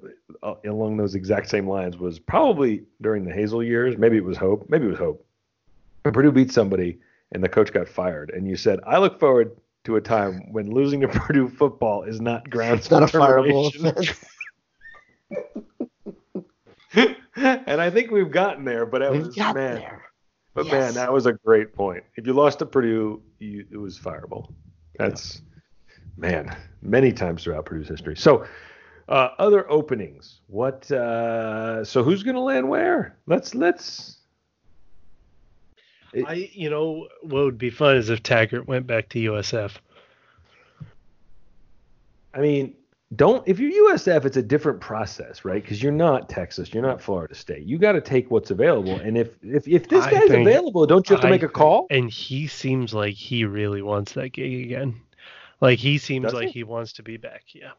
[0.42, 3.96] uh, along those exact same lines was probably during the Hazell years.
[3.96, 4.68] Maybe it was Hope.
[4.68, 5.24] Maybe it was Hope.
[6.02, 6.98] When Purdue beat somebody
[7.34, 10.70] and the coach got fired, and you said, "I look forward to a time when
[10.70, 13.86] losing to Purdue football is not grounds It's not a for fireable termination.
[13.86, 14.24] offense.
[17.36, 20.02] and I think we've gotten there, but it We've was man, there.
[20.54, 20.72] but Yes.
[20.72, 22.04] man, that was a great point.
[22.16, 24.52] If you lost to Purdue, you, it was fireable.
[24.98, 25.42] That's
[26.16, 28.16] man, many times throughout Purdue's history.
[28.16, 28.46] So,
[29.08, 30.40] uh, other openings.
[30.46, 30.90] What?
[30.90, 33.18] Uh, so who's going to land where?
[33.26, 34.18] Let's let's.
[36.14, 39.72] It- I, you know, what would be fun is if Taggart went back to USF.
[42.32, 42.74] I mean,
[43.14, 45.62] don't if you're USF, it's a different process, right?
[45.62, 47.64] Because you're not Texas, you're not Florida State.
[47.64, 48.94] You got to take what's available.
[48.96, 51.42] And if if if this I guy's think- available, don't you have to I make
[51.42, 51.86] a think- call?
[51.90, 55.00] And he seems like he really wants that gig again.
[55.60, 56.52] Like he seems Does like he?
[56.60, 56.64] he?
[56.64, 57.42] wants to be back.
[57.54, 57.70] Yeah.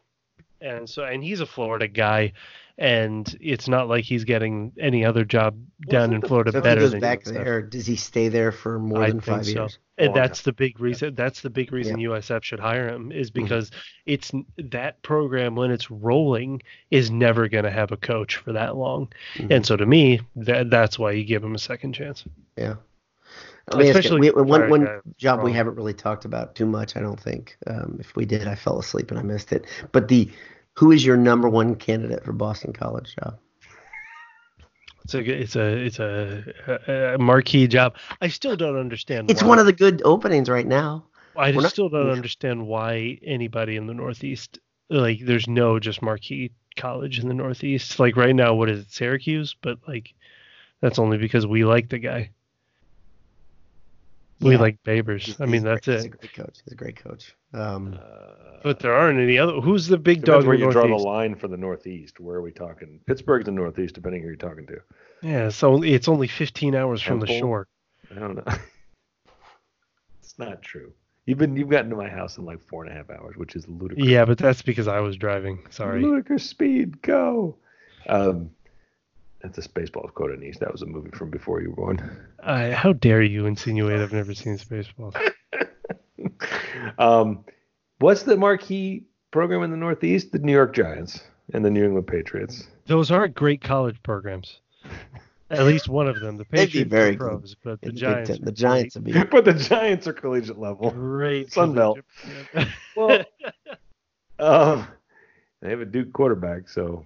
[0.60, 2.32] And so, and he's a Florida guy,
[2.78, 5.56] and it's not like he's getting any other job
[5.88, 8.52] down in Florida So if he better goes than back there, does he stay there
[8.52, 9.52] for more I than five so.
[9.52, 9.78] years?
[9.98, 11.14] And Long that's the big reason.
[11.14, 13.42] That's the big reason USF should hire him is Mm-hmm.
[13.44, 13.70] because
[14.04, 18.76] it's that program when it's rolling is never going to have a coach for that
[18.76, 19.08] long.
[19.36, 19.50] Mhm.
[19.56, 22.24] And so to me, that that's why you give him a second chance.
[22.58, 22.74] Yeah.
[23.72, 26.54] I mean, Especially we, if you one one guy job we haven't really talked about
[26.54, 26.96] too much.
[26.96, 27.56] I don't think.
[27.66, 29.64] Um, if we did, I fell asleep and I missed it.
[29.92, 30.30] But the
[30.74, 33.38] who is your number one candidate for Boston College job?
[35.02, 37.96] It's a it's a it's a, a marquee job.
[38.20, 39.30] I still don't understand.
[39.30, 39.48] It's why.
[39.48, 41.04] one of the good openings right now.
[41.36, 42.12] I we're not- still don't yeah.
[42.12, 44.58] understand why anybody in the Northeast
[44.90, 47.98] like there's no just marquee college in the Northeast.
[47.98, 49.56] Like right now, what is it, Syracuse?
[49.60, 50.14] But like
[50.80, 52.30] that's only because we like the guy.
[54.40, 54.60] We Yeah.
[54.60, 55.22] like Babers.
[55.22, 56.58] He's- I mean, that's great- He's a great coach.
[56.64, 57.34] He's a great coach.
[57.54, 59.60] Um, Uh, But there aren't any other.
[59.60, 62.18] Who's the big dog where in the you draw the line for the Northeast.
[62.20, 63.00] Where are we talking?
[63.06, 64.80] Pittsburgh's the Northeast, depending who you're talking to.
[65.22, 67.68] Yeah, so it's only 15 hours from the shore.
[68.10, 68.42] I don't know.
[70.20, 70.92] it's not true.
[71.26, 73.56] You've been you've gotten to my house in like four and a half hours, which
[73.56, 74.06] is ludicrous.
[74.08, 75.58] Yeah, but that's because I was driving.
[75.70, 76.02] Sorry.
[76.02, 77.56] Ludicrous speed, go.
[78.08, 78.50] Um,
[79.46, 80.58] that's a Spaceballs quote, Anish.
[80.58, 82.26] That was a movie from before you were born.
[82.42, 85.16] I, how dare you insinuate I've never seen Spaceballs?
[86.98, 87.44] um,
[87.98, 90.32] what's the marquee program in the Northeast?
[90.32, 91.22] The New York Giants
[91.52, 92.66] and the New England Patriots.
[92.86, 94.60] Those aren't great college programs.
[95.50, 96.36] At least one of them.
[96.36, 98.30] The They'd be Patriots very are good pros, but the in Big Giants.
[98.30, 98.42] Ten.
[98.42, 99.22] are the Giants would be.
[99.30, 100.90] but the Giants are collegiate level.
[100.90, 101.52] great.
[101.52, 102.00] Sun Belt.
[102.96, 103.24] Well,
[104.38, 104.88] um,
[105.60, 107.04] they have a Duke quarterback, so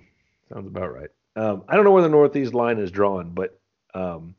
[0.48, 1.10] sounds about right.
[1.36, 3.58] Um, I don't know where the Northeast line is drawn, but
[3.94, 4.34] um,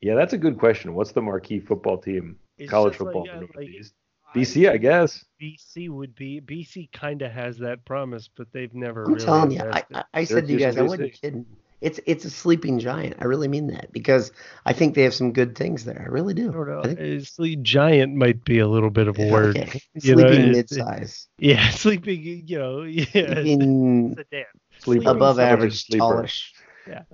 [0.00, 0.94] yeah, that's a good question.
[0.94, 3.94] What's the marquee football team, It's college just like, football uh, in like, Northeast?
[4.34, 5.24] BC, I guess.
[5.40, 9.24] BC would be BC kind of has that promise, but they've never I'm really.
[9.24, 9.84] telling you, I.
[9.94, 11.46] I, I said to you guys, I wasn't kidding.
[11.80, 13.16] It's it's a sleeping giant.
[13.20, 14.32] I really mean that because
[14.64, 16.02] I think they have some good things there.
[16.02, 16.48] I really do.
[16.48, 16.80] I don't know.
[16.82, 19.58] I think- giant might be a little bit of a word.
[19.58, 19.80] Okay.
[20.02, 22.42] You know, Sleeping it- mid-size, Yeah, sleeping.
[22.46, 23.04] You know, yeah.
[23.34, 24.44] sleeping sedan.
[24.84, 25.08] Sleeping.
[25.08, 26.04] above Someone's average, sleeper.
[26.04, 26.52] tallish.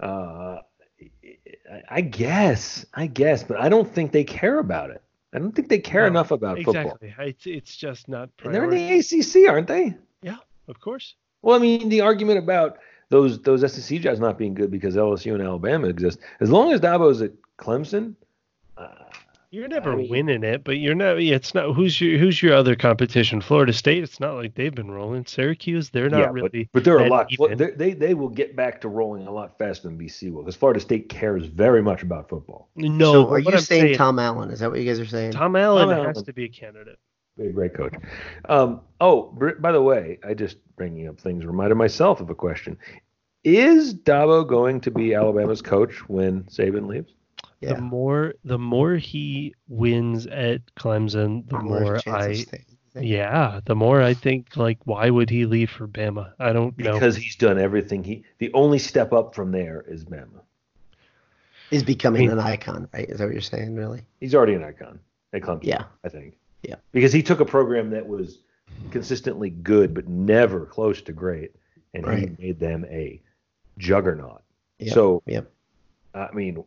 [0.02, 0.58] Uh,
[1.72, 5.02] I- I guess, I guess, but I don't think they care about it.
[5.32, 6.74] I don't think they care No, enough about football.
[7.00, 7.14] Exactly.
[7.18, 8.30] It's it's just not.
[8.44, 9.94] And they're in the ACC, aren't they?
[10.22, 11.14] Yeah, of course.
[11.42, 12.78] Well, I mean, the argument about
[13.10, 16.80] those those SEC jobs not being good because LSU and Alabama exist, as long as
[16.80, 18.14] Dabo's at Clemson,
[18.76, 18.88] uh,
[19.52, 21.18] You're never I mean- winning it, but you're not.
[21.20, 21.74] It's not.
[21.74, 23.40] Who's your Who's your other competition?
[23.40, 24.04] Florida State.
[24.04, 25.26] It's not like they've been rolling.
[25.26, 25.90] Syracuse.
[25.90, 26.64] They're not yeah, really.
[26.64, 27.32] but, but they're a lot.
[27.32, 27.58] even.
[27.58, 30.54] They, they they will get back to rolling a lot faster than BC will because
[30.54, 32.68] Florida State cares very much about football.
[32.76, 33.12] No.
[33.12, 34.50] so are you I'm saying, Tom Allen?
[34.50, 35.32] Is that what you guys are saying?
[35.32, 36.24] Tom Allen Tom has Allen.
[36.26, 36.98] to be a candidate.
[37.36, 37.94] Be a great coach.
[38.48, 42.76] Um, oh, by the way, I just bringing up things reminded myself of a question.
[43.42, 47.12] Is Dabo going to be Alabama's coach when Saban leaves?
[47.60, 47.74] Yeah.
[47.74, 52.64] The more the more he wins at Clemson, the more chance of I staying.
[53.00, 56.32] yeah, the more I think like why would he leave for Bama?
[56.38, 56.92] I don't know.
[56.94, 58.02] Because he's done everything.
[58.04, 60.40] He the only step up from there is Bama.
[61.70, 63.08] is becoming I mean- an icon, right?
[63.08, 63.74] Is that what you're saying?
[63.74, 64.02] Really?
[64.20, 64.98] He's already an icon
[65.32, 65.64] at Clemson.
[65.64, 65.84] Yeah.
[66.04, 66.36] I think.
[66.62, 66.76] Yeah.
[66.92, 68.38] Because he took a program that was
[68.90, 71.54] consistently good but never close to great,
[71.94, 72.18] and Right.
[72.38, 73.20] he made them a
[73.78, 74.42] juggernaut.
[74.78, 74.94] Yep.
[74.94, 75.50] So Yep.
[76.14, 76.64] I mean,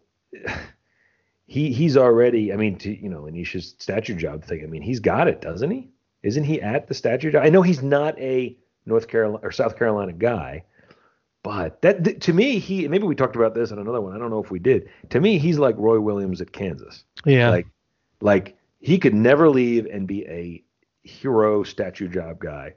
[1.46, 2.54] he he's already.
[2.54, 4.64] I mean, to you know, Anish's statue job thing.
[4.64, 5.90] I mean, he's got it, doesn't he?
[6.22, 7.44] Isn't he at the statue job?
[7.44, 10.64] I know he's not a North Carolina or South Carolina guy,
[11.44, 14.16] but that th- to me, he maybe we talked about this in another one.
[14.16, 14.90] I don't know if we did.
[15.10, 17.04] To me, he's like Roy Williams at Kansas.
[17.26, 17.50] yeah.
[17.50, 17.68] Like,
[18.22, 20.64] like he could never leave and be a
[21.04, 22.74] hero statue job guy,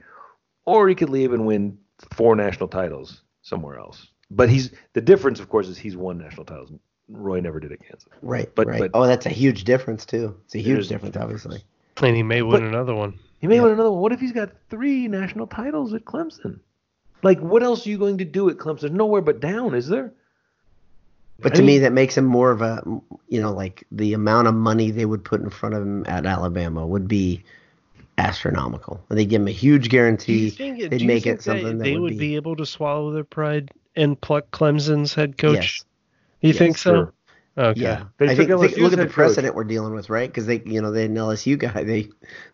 [0.64, 1.78] or he could leave and win
[2.14, 4.08] four national titles somewhere else.
[4.30, 6.72] But he's the difference, of course, is he's won national titles.
[7.08, 8.08] Roy never did at Kansas.
[8.22, 8.50] Right.
[8.54, 8.78] But- right.
[8.80, 10.36] but- oh, that's a huge difference too.
[10.44, 11.62] It's a huge is a difference, obviously.
[12.02, 13.18] and he may win but- another one.
[13.40, 13.62] He may Yeah.
[13.62, 14.00] win another one.
[14.00, 16.58] What if he's got three national titles at Clemson?
[17.22, 18.80] Like, what else are you going to do at Clemson?
[18.80, 20.12] There's nowhere but down, is there?
[21.38, 22.82] But I to me, that makes him more of a,
[23.28, 26.24] you know, like the amount of money they would put in front of him at
[26.24, 27.42] Alabama would be
[28.18, 29.02] astronomical.
[29.10, 30.48] They give him a huge guarantee.
[30.50, 32.36] think, they'd do you make think it something they, that they would would be- be
[32.36, 35.56] able to swallow their pride and pluck Clemson's head coach?
[35.56, 35.84] Yes.
[36.40, 36.94] You Yes, think so?
[36.94, 37.12] sure.
[37.58, 37.80] Okay.
[37.80, 39.54] Yeah, They I think, think- look at the head coach.
[39.54, 40.28] we're dealing with, right?
[40.28, 42.08] Because they, you know, they had an LSU guy they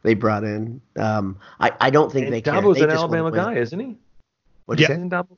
[0.04, 0.80] they brought in.
[0.96, 2.54] Um, I I don't think And they care.
[2.54, 3.96] Dabo's They an just Alabama guy, isn't he?
[4.66, 5.00] What'd you Yeah.
[5.02, 5.08] say?
[5.08, 5.36] Dabo?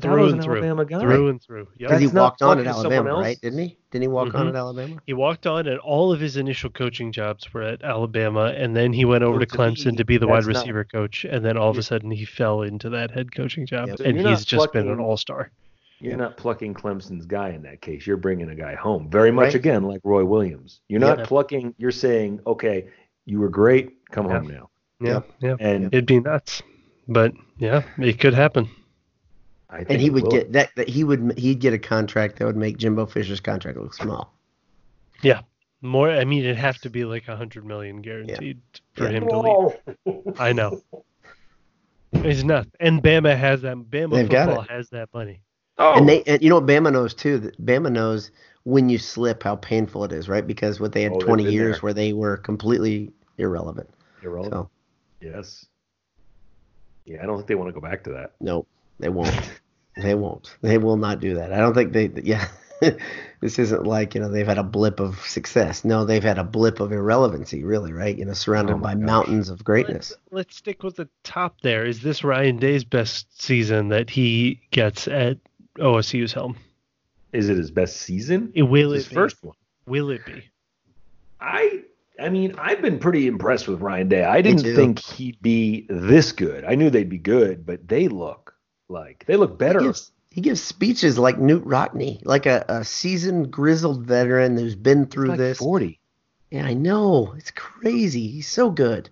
[0.00, 0.54] Through and through.
[0.56, 1.00] Alabama guy.
[1.00, 1.68] Through and through.
[1.76, 1.90] Yep.
[1.90, 3.38] Because he walked on at Alabama, right?
[3.42, 3.76] Didn't he?
[3.90, 4.48] Didn't he walk on Mhm.
[4.48, 4.96] at Alabama?
[5.06, 8.94] He walked on, and all of his initial coaching jobs were at Alabama, and then
[8.94, 10.84] he went over Well, to to Clemson me, to be the wide that's not- receiver
[10.84, 14.00] coach, and then all of a sudden he fell into that head coaching job, Yep.
[14.00, 15.50] And he's just been an all star.
[16.00, 18.06] You're not plucking Clemson's guy in that case.
[18.06, 19.08] You're bringing a guy home.
[19.10, 19.54] Very much Right.
[19.54, 20.80] again like Roy Williams.
[20.88, 21.24] You're not Yeah.
[21.26, 21.74] plucking.
[21.78, 22.88] You're saying, okay,
[23.24, 24.04] you were great.
[24.10, 24.38] Come Yeah.
[24.40, 24.70] home now.
[25.00, 25.30] Yeah, Yep.
[25.40, 26.62] yeah, And it'd be nuts,
[27.08, 28.68] but yeah, it could happen.
[29.70, 30.30] I think And he would will.
[30.30, 30.88] get that, that.
[30.88, 34.32] He would he'd get a contract that would make Jimbo Fisher's contract look small.
[35.22, 35.40] Yeah,
[35.80, 38.60] more, I mean, it'd have to be like a hundred million guaranteed
[38.92, 39.10] for Yeah.
[39.10, 39.38] him to
[40.06, 40.38] leave.
[40.38, 40.80] I know.
[42.12, 43.76] It's nuts, and Bama has that.
[43.76, 45.40] Bama They've football has that money.
[45.78, 47.38] Oh, And they, and you know what Bama knows too.
[47.38, 48.30] That Bama knows
[48.62, 50.46] when you slip how painful it is, right?
[50.46, 51.80] Because what they had Oh, 20 years there.
[51.80, 53.90] where they were completely irrelevant.
[54.22, 54.52] irrelevant.
[54.54, 54.70] So
[55.20, 55.66] Yes.
[57.06, 58.32] Yeah, I don't think they want to go back to that.
[58.40, 58.66] no,
[58.98, 59.34] they won't.
[59.96, 60.56] they won't.
[60.62, 61.52] They will not do that.
[61.52, 62.10] I don't think they.
[62.24, 62.48] Yeah,
[63.40, 65.84] this isn't like you know they've had a blip of success.
[65.84, 68.16] No, they've had a blip of irrelevancy, really, right?
[68.18, 69.02] You know, surrounded Oh by gosh.
[69.04, 70.10] mountains of greatness.
[70.10, 71.86] Let's, let's stick with the top there.
[71.86, 75.38] Is this Ryan Day's best season that he gets at
[75.78, 76.56] Oh, OSU's helm?
[77.32, 78.52] Is it his best season?
[78.54, 79.14] It will His it be?
[79.14, 79.56] first one.
[79.86, 80.44] Will it be?
[81.40, 81.82] I
[82.20, 84.22] I mean, I've been pretty impressed with Ryan Day.
[84.24, 86.64] I didn't think he'd be this good.
[86.64, 88.54] I knew they'd be good, but they look
[88.88, 89.80] like they look better.
[89.80, 94.76] He gives, he gives speeches like Knute Rockne, like a, a seasoned, grizzled veteran who's
[94.76, 95.58] been through like this.
[95.58, 95.98] 40.
[96.52, 97.34] Yeah, I know.
[97.36, 98.28] It's crazy.
[98.28, 99.10] He's so good.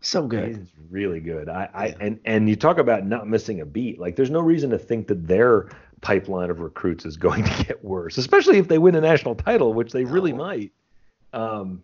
[0.00, 0.56] So good.
[0.56, 1.48] He's really good.
[1.48, 1.94] I, I Yeah.
[2.00, 3.98] and and you talk about not missing a beat.
[3.98, 5.68] Like there's no reason to think that their
[6.00, 9.72] pipeline of recruits is going to get worse, especially if they win a national title,
[9.72, 10.72] which they really might.
[11.32, 11.82] Um,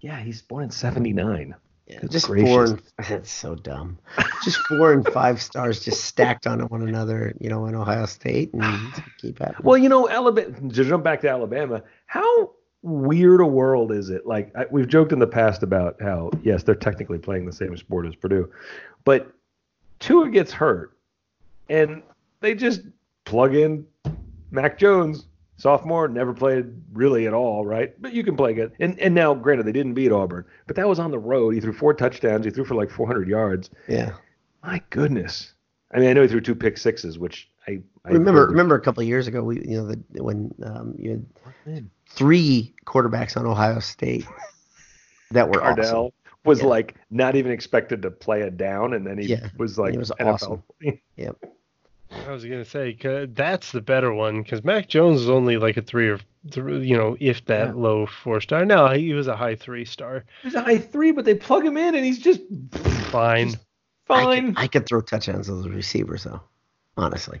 [0.00, 1.54] yeah, he's born in '79.
[1.86, 2.48] Yeah, just gracious.
[2.48, 3.98] four and that's so dumb.
[4.42, 8.54] Just four and five stars just stacked on one another, you know, in Ohio State
[8.54, 10.50] and keep at Well, you know, Alabama.
[10.50, 12.52] To jump back to Alabama, how
[12.82, 14.26] weird a world is it?
[14.26, 17.76] Like I, we've joked in the past about how yes, they're technically playing the same
[17.76, 18.50] sport as Purdue,
[19.04, 19.30] but
[20.00, 20.96] Tua gets hurt,
[21.68, 22.02] and
[22.40, 22.80] they just
[23.24, 23.86] plug in
[24.50, 28.00] Mac Jones, sophomore, never played really at all, right?
[28.00, 28.72] But you can play good.
[28.80, 31.54] And and now, granted, they didn't beat Auburn, but that was on the road.
[31.54, 32.44] He threw four touchdowns.
[32.44, 33.70] He threw for like 400 yards.
[33.88, 34.12] Yeah.
[34.62, 35.52] My goodness.
[35.92, 38.80] I mean, I know he threw two pick sixes, which I, I Remember remember a
[38.80, 41.24] couple of years ago we you know the when um, you
[41.66, 44.26] had three quarterbacks on Ohio State
[45.30, 46.12] that were Cardale awesome.
[46.44, 46.66] was Yeah.
[46.66, 49.98] like not even expected to play a down, and then he Yeah, was like he
[49.98, 50.62] was NFL.
[52.26, 52.96] I was gonna say
[53.34, 56.18] that's the better one because Mac Jones is only like a three or
[56.50, 57.72] three, you know, if that Yeah.
[57.74, 58.64] low four star.
[58.64, 60.24] No, he was a high three star.
[60.42, 62.40] He's a high three, but they plug him in, and he's just
[63.10, 63.54] Fine.
[64.10, 64.54] I fine.
[64.54, 66.40] could, I could throw touchdowns to those receivers though.
[66.96, 67.40] Honestly.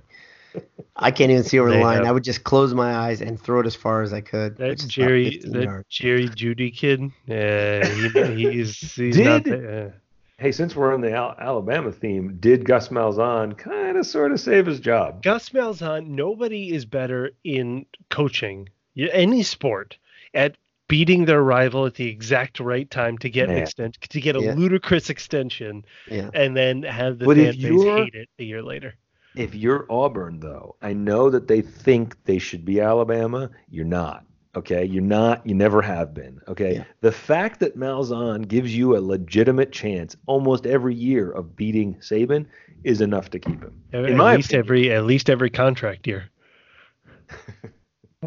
[0.96, 1.98] I can't even see over the line.
[1.98, 4.56] have- I would just close my eyes and throw it as far as I could.
[4.58, 5.86] That which is about Jerry, that yards.
[5.88, 9.86] Jerry Jeudy kid, yeah, he, he's he's not Did- there.
[9.88, 9.98] Uh,
[10.38, 14.40] Hey, since we're on the Al- Alabama theme, did Gus Malzahn kind of sort of
[14.40, 15.22] save his job?
[15.22, 19.96] Gus Malzahn, nobody is better in coaching any sport
[20.34, 20.56] at
[20.88, 23.62] beating their rival at the exact right time to get an Man.
[23.62, 24.54] extent to get a Yeah.
[24.54, 26.30] ludicrous extension Yeah.
[26.34, 28.94] and then have the But fan base hate it a year later.
[29.36, 33.50] If you're Auburn, though, I know that they think they should be Alabama.
[33.70, 34.24] You're not.
[34.56, 35.44] Okay, you're not.
[35.46, 36.40] You never have been.
[36.48, 36.84] Okay, Yeah.
[37.00, 42.46] the fact that Malzahn gives you a legitimate chance almost every year of beating Saban
[42.84, 43.74] is enough to keep him.
[43.92, 44.64] At, In at my least opinion.
[44.66, 46.30] every at least every contract year.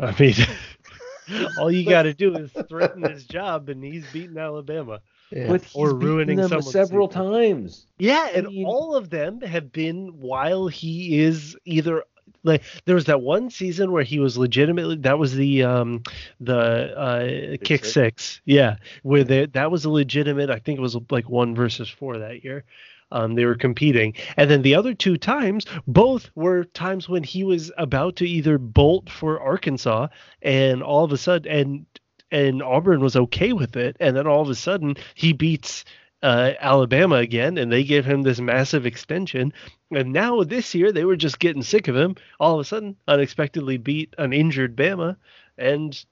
[0.02, 0.34] I mean,
[1.60, 5.00] all you got to do is threaten his job, and he's beating Alabama.
[5.32, 5.48] Yeah.
[5.48, 7.32] But he's Or beaten ruining them several season.
[7.32, 7.88] times.
[8.00, 12.04] Yeah, and mean- all of them have been while he is either
[12.48, 16.04] like there was that one season where he was legitimately that was the um
[16.40, 16.58] the
[16.98, 17.94] uh kick six?
[17.94, 18.42] six.
[18.46, 22.20] Yeah, where they, that was a legitimate I think it was like 1 versus 4
[22.20, 22.64] that year.
[23.10, 27.46] Um, they were competing, and then the other two times, both were times when he
[27.46, 30.08] was about to either bolt for Arkansas,
[30.42, 31.86] and all of a sudden, and
[32.32, 35.86] and Auburn was okay with it, and then all of a sudden he beats
[36.24, 39.54] uh, Alabama again, and they give him this massive extension.
[39.92, 42.16] And now this year, they were just getting sick of him.
[42.40, 45.18] All of a sudden, unexpectedly beat an injured Bama,
[45.58, 46.04] and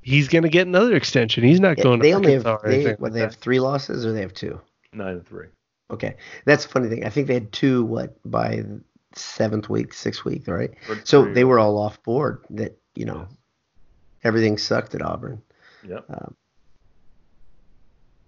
[0.00, 1.44] he's going to get another extension.
[1.44, 2.00] He's not going.
[2.00, 4.12] they to only have Arkansas or they, anything what, like they have three losses or
[4.12, 4.60] they have two.
[4.92, 5.46] Nine and three.
[5.90, 7.04] Okay, that's a funny thing.
[7.04, 7.84] I think they had two.
[7.84, 8.64] What by
[9.14, 10.72] seventh week, sixth week, right?
[10.88, 12.44] Or So they were all off board.
[12.50, 13.28] That you know,
[14.24, 15.42] everything sucked at Auburn.
[15.86, 16.04] Yep.
[16.08, 16.34] Um,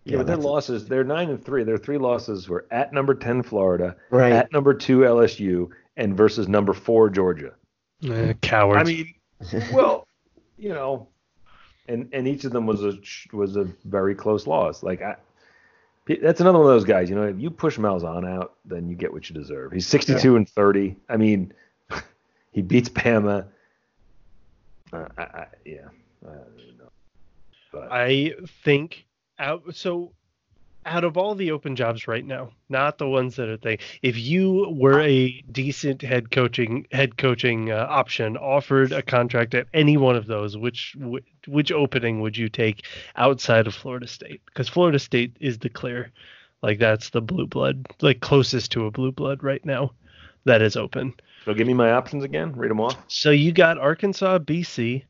[0.04, 1.64] Yeah, but their losses, they're nine and three.
[1.64, 4.32] Their three losses were at number ten Florida, right.
[4.32, 7.54] at number two LSU, and versus number four Georgia.
[8.06, 8.80] Eh, cowards.
[8.80, 9.14] I mean,
[9.72, 10.06] well,
[10.58, 11.08] you know,
[11.88, 12.98] and and each of them was a
[13.32, 14.82] was a very close loss.
[14.82, 15.16] Like I,
[16.06, 17.08] that's another one of those guys.
[17.08, 19.72] You know, if you push Malzahn out, then you get what you deserve.
[19.72, 20.96] He's 62 and 30.
[21.08, 21.52] I mean,
[22.52, 23.46] he beats Bama.
[24.92, 25.88] Uh, I, I, yeah,
[26.22, 26.90] I don't even know.
[27.72, 28.34] But I
[28.64, 29.06] think
[29.38, 30.12] out so
[30.86, 33.78] out of all the open jobs right now, not the ones that are thing.
[34.02, 39.66] If you were a decent head coaching head coaching uh, option offered a contract at
[39.72, 44.42] any one of those, which which, which opening would you take outside of Florida State?
[44.46, 46.12] Because Florida State is the clear,
[46.62, 49.92] like that's the blue blood, like closest to a blue blood right now,
[50.44, 51.14] that is open.
[51.44, 52.52] so give me my options again.
[52.56, 52.96] Read them off.
[53.08, 55.04] So you got Arkansas, BC,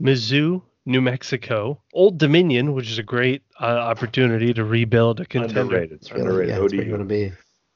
[0.00, 5.60] Mizzou, New Mexico, Old Dominion, which is a great uh, opportunity to rebuild a contender.
[5.60, 5.92] Underrated.
[5.98, 6.48] It's really, Underrated.
[6.54, 7.32] yeah, that's where you want to be.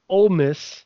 [0.09, 0.85] Ole Miss.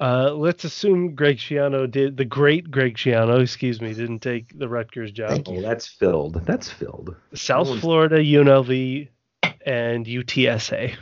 [0.00, 4.68] Uh, let's assume Greg Schiano did the great Greg Schiano, excuse me, didn't take the
[4.68, 5.30] Rutgers job.
[5.30, 6.34] Thank Oh, that's filled.
[6.46, 7.14] That's filled.
[7.34, 9.08] South No Florida, UNLV,
[9.66, 10.96] and UTSA.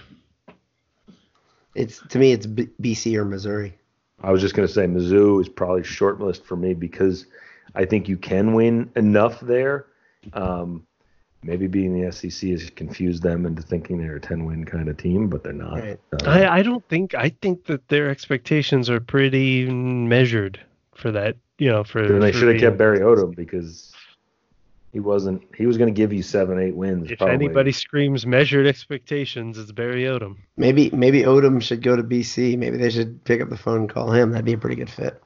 [1.77, 3.75] It's to me, it's B- BC or Missouri.
[4.23, 7.27] I was just going to say Mizzou is probably shortlist for me because
[7.75, 9.87] I think you can win enough there.
[10.33, 10.87] Um,
[11.45, 14.97] maybe being the SEC has confused them into thinking they're a 10 win kind of
[14.97, 15.81] team, but they're not.
[15.81, 16.01] Right.
[16.13, 20.59] Uh, I, I don't think I think that their expectations are pretty measured
[20.95, 21.37] for that.
[21.59, 23.93] You know, for then they should have kept Barry Odom because
[24.93, 25.43] he wasn't.
[25.57, 27.11] He was going to give you seven, eight wins.
[27.11, 27.35] If probably.
[27.35, 30.37] anybody screams measured expectations, it's Barry Odom.
[30.57, 32.57] Maybe maybe Odom should go to BC.
[32.57, 34.31] Maybe they should pick up the phone and call him.
[34.31, 35.21] That'd be a pretty good fit.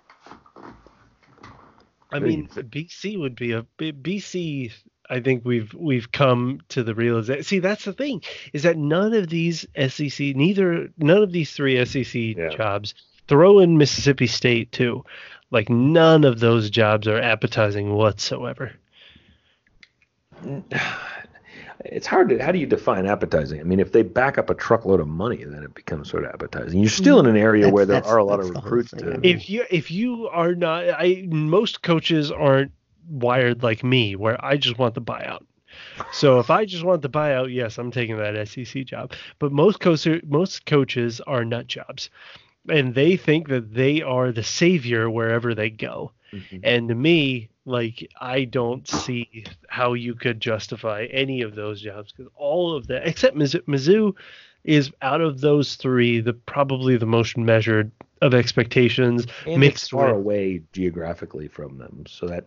[2.10, 2.48] I mean.
[2.48, 4.72] BC would be a BC.
[5.10, 7.42] I think we've we've come to the realization.
[7.44, 11.82] See, that's the thing is that none of these SEC, neither none of these three
[11.84, 12.50] SEC Yeah.
[12.50, 12.94] jobs,
[13.26, 15.04] throw in Mississippi State too,
[15.50, 18.72] like none of those jobs are appetizing whatsoever.
[21.84, 22.38] It's hard to.
[22.42, 23.60] How do you define appetizing?
[23.60, 26.30] I mean, if they back up a truckload of money, then it becomes sort of
[26.32, 26.80] appetizing.
[26.80, 28.70] You're still in an area That's- where there are a lot of that's the whole
[28.70, 29.20] recruits to.
[29.22, 32.72] If you if you are not, I most coaches aren't
[33.08, 35.44] wired like me, where I just want the buyout.
[36.12, 39.12] So if I just want the buyout, yes, I'm taking that SEC job.
[39.38, 42.10] But most coaches most coaches are nut jobs,
[42.68, 46.12] and they think that they are the savior wherever they go.
[46.32, 46.60] Mhm.
[46.62, 52.12] And to me, like I don't see how you could justify any of those jobs
[52.12, 54.14] because all of that, except Mizzou, Mizzou,
[54.64, 57.90] is out of those three the probably the most measured
[58.22, 59.26] of expectations.
[59.44, 62.46] and it's mixed far with- away geographically from them, so that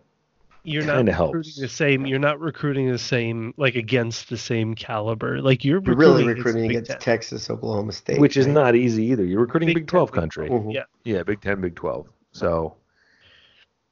[0.64, 1.56] You're not recruiting helps.
[1.56, 2.04] the same.
[2.06, 5.40] You're not recruiting the same like against the same caliber.
[5.40, 9.04] Like you're You're recruiting really recruiting Big against Texas, Oklahoma State, which is not easy
[9.06, 9.24] either.
[9.24, 10.48] You're recruiting Big Big, 12 Ten, Big country.
[10.48, 10.64] 12.
[10.64, 10.74] Mhm.
[10.74, 10.82] Yeah.
[11.04, 12.06] Yeah, Big 10, Big 12.
[12.32, 12.74] So,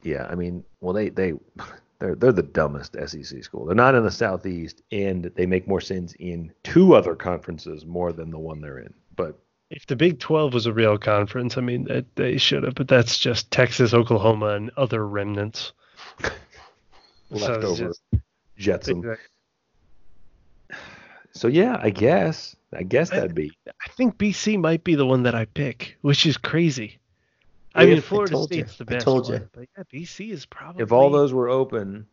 [0.03, 1.35] yeah, I mean, well, they they
[1.99, 3.67] they're they're the dumbest SEC school.
[3.67, 8.13] They're not in the Southeast, and they make more sense in two other conferences more
[8.13, 8.95] than the one they're in.
[9.17, 9.39] But
[9.71, 12.89] If the Big 12 was a real conference, I mean, that they should have, but
[12.89, 15.73] that's just Texas, Oklahoma, and other remnants.
[17.33, 18.03] So leftover just-
[18.59, 19.17] Jetsam.
[21.33, 23.53] So yeah, I guess I guess that'd be.
[23.69, 26.99] I think BC might be the one that I pick, which is crazy.
[27.75, 28.45] I mean, I Florida you.
[28.45, 29.03] State's the best.
[29.03, 29.35] I told you.
[29.35, 30.83] one, but yeah, BC is probably.
[30.83, 32.07] If all those were open,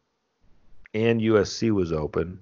[0.93, 2.39] and USC was open,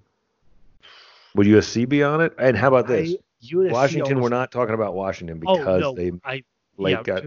[1.36, 2.34] would USC be on it?
[2.38, 3.14] And how about this?
[3.14, 3.18] I,
[3.54, 4.14] Washington.
[4.14, 6.44] almost- We're not talking about Washington Oh because no, they I
[6.78, 7.24] late yeah, got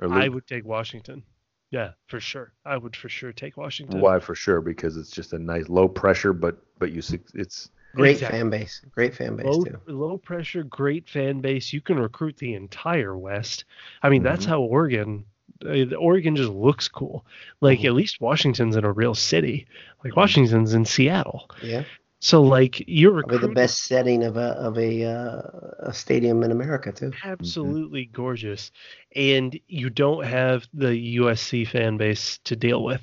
[0.00, 1.22] or I would take Washington.
[1.70, 2.52] Yeah, for sure.
[2.64, 4.00] I would for sure take Washington.
[4.00, 4.60] Why for sure?
[4.60, 7.00] Because it's just a nice low pressure, but but you
[7.34, 8.38] it's Great Exactly.
[8.38, 8.80] fan base.
[8.92, 9.80] Great fan base Low, too.
[9.86, 11.72] low pressure, great fan base.
[11.72, 13.64] You can recruit the entire West.
[14.02, 14.48] I mean, that's Mhm.
[14.48, 15.24] how Oregon.
[15.64, 17.26] Uh, Oregon just looks cool.
[17.60, 17.84] Like Mhm.
[17.84, 19.66] at least Washington's in a real city.
[20.04, 20.16] Like.
[20.16, 21.50] Washington's in Seattle.
[21.62, 21.82] Yeah,
[22.20, 25.42] So like you're recruiting the best setting of a of a uh,
[25.80, 27.12] a stadium in America too.
[27.24, 28.70] absolutely gorgeous
[29.16, 33.02] and you don't have the USC fan base to deal with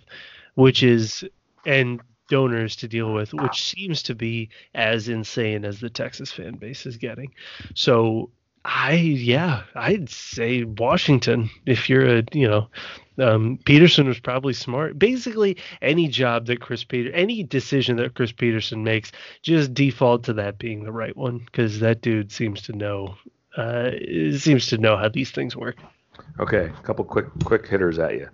[0.55, 1.23] which is
[1.65, 6.55] and donors to deal with which seems to be as insane as the Texas fan
[6.55, 7.31] base is getting
[7.73, 8.29] so
[8.67, 11.49] I yeah, I'd say Washington.
[11.65, 12.67] If you're a you know,
[13.17, 14.99] um, Petersen was probably smart.
[14.99, 20.33] Basically, any job that Chris Peter, any decision that Chris Petersen makes, just default to
[20.33, 23.15] that being the right one because that dude seems to know,
[23.55, 23.91] uh,
[24.37, 25.77] seems to know how these things work.
[26.41, 28.27] Okay, a couple quick quick hitters at you.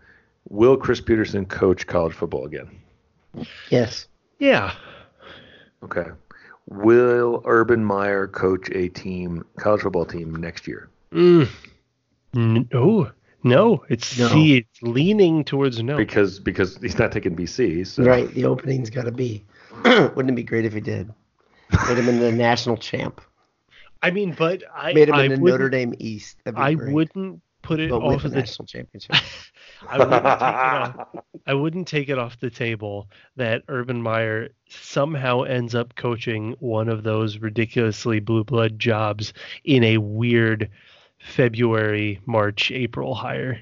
[0.50, 2.70] Will Chris Petersen coach college football again?
[3.70, 4.08] Yes.
[4.40, 4.74] Yeah.
[5.84, 6.06] Okay.
[6.68, 10.90] Will Urban Meyer coach a team, college football team next year?
[11.12, 11.50] Mm.
[12.34, 13.12] No,
[13.44, 13.84] no.
[13.90, 14.28] It's No.
[14.30, 15.98] see, it's leaning towards no.
[15.98, 17.86] Because because he's not taking BC.
[17.86, 18.04] So.
[18.04, 18.32] Right.
[18.34, 19.44] The opening's got to be.
[19.86, 21.12] Wouldn't it be great if he did?
[21.88, 23.20] Made him into the national champ.
[24.02, 26.38] I mean, but I Made him I into Notre Dame East.
[26.44, 26.94] That'd be I great.
[26.94, 29.16] wouldn't put it but off with of the the national championship.
[29.90, 31.08] I wouldn't, take it off,
[31.48, 36.90] I wouldn't take it off the table that Urban Meyer somehow ends up coaching one
[36.90, 39.34] of those ridiculously blue blood jobs
[39.64, 40.70] in a weird
[41.20, 43.60] February, March, April hire.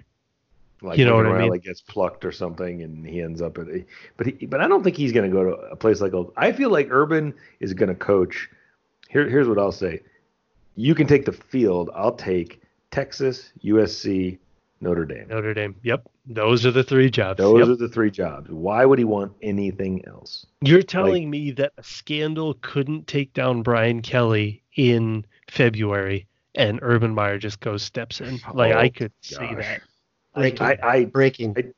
[0.81, 1.49] like You know what I mean?
[1.49, 3.67] Like gets plucked or something, and he ends up at.
[3.67, 3.85] A,
[4.17, 6.13] but he, but I don't think he's going to go to a place like.
[6.37, 8.49] I feel like Urban is going to coach.
[9.09, 10.01] Here, here's what I'll say.
[10.75, 11.89] You can take the field.
[11.93, 12.61] I'll take
[12.91, 14.37] Texas, USC,
[14.81, 15.27] Notre Dame.
[15.29, 15.75] Notre Dame.
[15.83, 16.09] Yep.
[16.25, 17.37] Those are the three jobs.
[17.37, 17.67] Those Yep.
[17.69, 18.49] are the three jobs.
[18.49, 20.45] Why would he want anything else?
[20.61, 27.13] You're telling me that a scandal couldn't take down Brian Kelly in February and Urban
[27.15, 28.39] Meyer just goes steps in.
[28.53, 29.81] Like Oh, I could see that.
[30.35, 30.61] Breaking.
[30.67, 31.53] I, I Breaking.
[31.57, 31.71] I-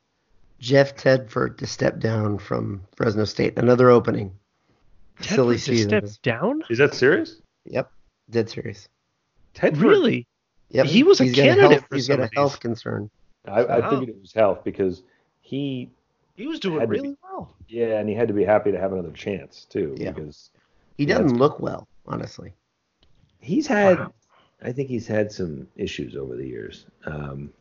[0.60, 3.58] Jeff Tedford to step down from Fresno State.
[3.58, 4.32] Another opening.
[5.20, 5.88] Silly Tedford to season.
[6.06, 6.62] step down?
[6.70, 7.36] is that serious?
[7.66, 7.90] Yep.
[8.30, 8.88] Dead serious.
[9.54, 9.82] Tedford.
[9.82, 10.26] Really?
[10.74, 10.86] Yep.
[10.86, 12.36] He was a He's candidate health, for He's some got a of these.
[12.36, 13.10] health concern.
[13.46, 13.90] I, I Wow.
[13.90, 15.02] figured it was health because
[15.40, 15.88] he,
[16.36, 17.00] He was doing Had to be.
[17.00, 17.54] really well.
[17.68, 20.10] yeah, and he had to be happy to have another chance too Yeah.
[20.10, 20.50] because
[20.98, 22.52] He doesn't it's- look well, honestly.
[23.40, 24.12] He's had, Wow.
[24.62, 26.86] I think he's had some issues over the years.
[27.06, 27.52] Um,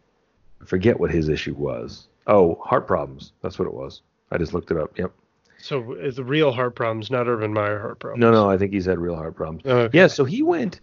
[0.61, 2.07] I forget what his issue was.
[2.26, 3.34] Oh, heart problems.
[3.41, 4.01] That's what it was.
[4.32, 4.97] I just looked it up.
[4.97, 5.11] Yep.
[5.59, 8.22] So it's the real heart problems, not Urban Meyer heart problems.
[8.22, 9.66] No, no, I think he's had real heart problems.
[9.66, 9.97] Okay.
[9.97, 10.80] Yeah, so he went.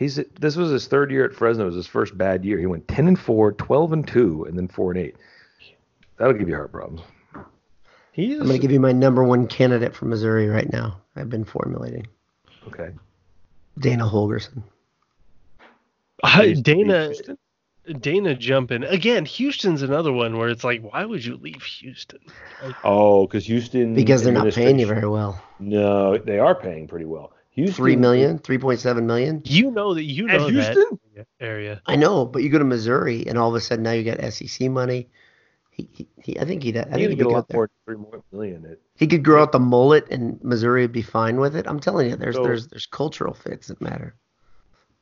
[0.00, 1.64] He's this was his third year at Fresno.
[1.64, 2.58] It was his first bad year.
[2.58, 5.16] He went 10 and 4, 12 and 2, and then 4 and 8.
[6.16, 7.02] That'll give you heart problems.
[8.12, 8.40] He is.
[8.40, 11.02] I'm going to give you my number one candidate from Missouri right now.
[11.16, 12.06] I've been formulating
[12.68, 12.92] Okay.
[13.78, 14.62] Dana Holgorsen.
[16.22, 17.12] Uh, He used to be Dana
[18.00, 19.26] Dana jumping again.
[19.26, 22.20] Houston's another one where it's like, why would you leave Houston?
[22.84, 23.92] Oh, because Houston.
[23.92, 25.42] Because they're not paying you very well.
[25.58, 27.34] No, they are paying pretty well.
[27.50, 27.74] Houston.
[27.74, 29.42] Three million, three point seven million.
[29.44, 30.98] You know that you At know Houston?
[31.16, 31.82] that area.
[31.86, 34.32] I know, but you go to Missouri, and all of a sudden now you got
[34.32, 35.08] SEC money.
[35.70, 37.32] He, he, he I think he'd, I I think think he'd get be a good
[37.32, 37.56] lot there.
[37.58, 37.70] more.
[37.86, 38.64] Three more million.
[38.66, 41.66] At, He could grow out the mullet, and Missouri would be fine with it.
[41.66, 44.14] I'm telling you, there's So- there's there's cultural fits that matter.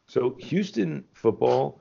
[0.07, 1.81] So Houston football,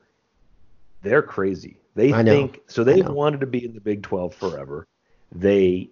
[1.02, 1.78] they're crazy.
[1.96, 2.32] They I know.
[2.32, 2.84] think so.
[2.84, 3.12] They know.
[3.14, 4.86] wanted to be in the Big Twelve forever.
[5.34, 5.90] They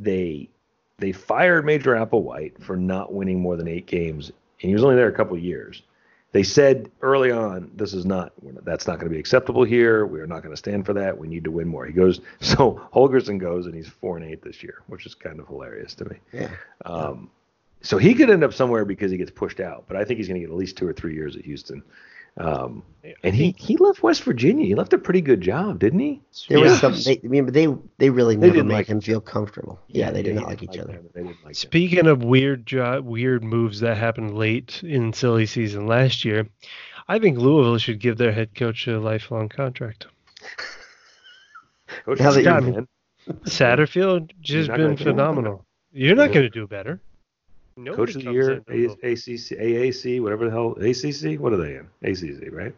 [0.00, 0.50] they
[0.98, 4.96] they fired Major Applewhite for not winning more than eight games, and he was only
[4.96, 5.82] there a couple of years.
[6.32, 9.64] They said early on, "This is not we're not- that's not going to be acceptable
[9.64, 10.04] here.
[10.04, 11.16] We are not going to stand for that.
[11.16, 14.42] We need to win more." He goes so Holgorsen goes, and he's four and eight
[14.42, 16.16] this year, which is kind of hilarious to me.
[16.32, 16.50] Yeah.
[16.84, 17.30] Um,
[17.80, 20.26] so he could end up somewhere because he gets pushed out, but I think he's
[20.26, 21.82] going to get at least two or three years at Houston.
[22.38, 22.82] Um,
[23.24, 24.64] and he, he left West Virginia.
[24.66, 26.20] He left a pretty good job, didn't he?
[26.48, 26.64] There Yeah.
[26.64, 26.94] was some.
[27.04, 27.66] They, I mean, but they
[27.98, 29.80] they really They never didn't made like him feel comfortable.
[29.88, 30.92] Yeah, they did not like didn't each other.
[30.92, 31.08] him.
[31.14, 31.36] They him.
[31.52, 36.48] Speaking of weird jo- weird moves that happened late in silly season last year,
[37.08, 40.06] I think Louisville should give their head coach a lifelong contract.
[42.04, 42.88] Coach Now that you're- man.
[43.44, 45.66] Satterfield just been phenomenal.
[45.92, 47.00] You're not going to do better.
[47.78, 51.40] Nobody Coach of the year, in A- ACC, AAC, whatever the hell, ACC.
[51.40, 51.88] What are they in?
[52.02, 52.74] ACC, right?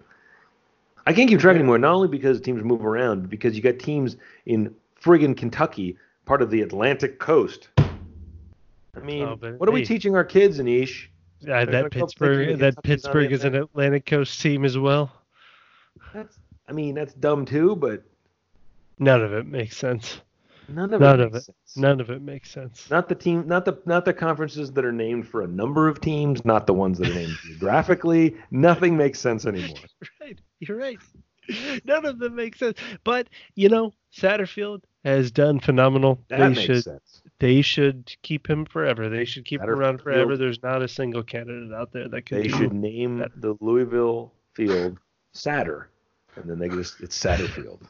[1.07, 1.78] I can't keep track anymore.
[1.78, 5.96] Not only because teams move around, but because you got teams in friggin' Kentucky,
[6.26, 7.68] part of the Atlantic Coast.
[7.78, 9.86] I mean, Oh, but what are we hey.
[9.86, 11.07] teaching our kids, Anish?
[11.48, 13.70] Uh, that Pittsburgh, that that Kentucky's on the Pittsburgh is an Atlantic.
[13.70, 15.11] Atlantic Coast team as well.
[16.12, 16.38] That's,
[16.68, 18.03] I mean, that's dumb too, but
[18.98, 20.20] None of it makes sense.
[20.73, 21.47] None of None it of makes it.
[21.47, 21.77] sense.
[21.77, 22.91] None of it makes sense.
[22.91, 26.01] Not the team, not the not the conferences that are named for a number of
[26.01, 28.37] teams, not the ones that are named geographically.
[28.51, 29.77] Nothing makes sense anymore.
[30.21, 30.39] right.
[30.61, 30.99] You're right.
[31.85, 32.79] None of them make sense.
[33.05, 36.23] But you know, Satterfield has done phenomenal.
[36.29, 37.23] That they makes should sense.
[37.41, 39.09] they should keep him forever.
[39.09, 40.37] They should keep him around forever.
[40.37, 43.31] There's not a single candidate out there that can They should name that.
[43.41, 44.99] the Louisville field
[45.35, 45.87] Satter,
[46.37, 47.81] and then they just it's Satterfield.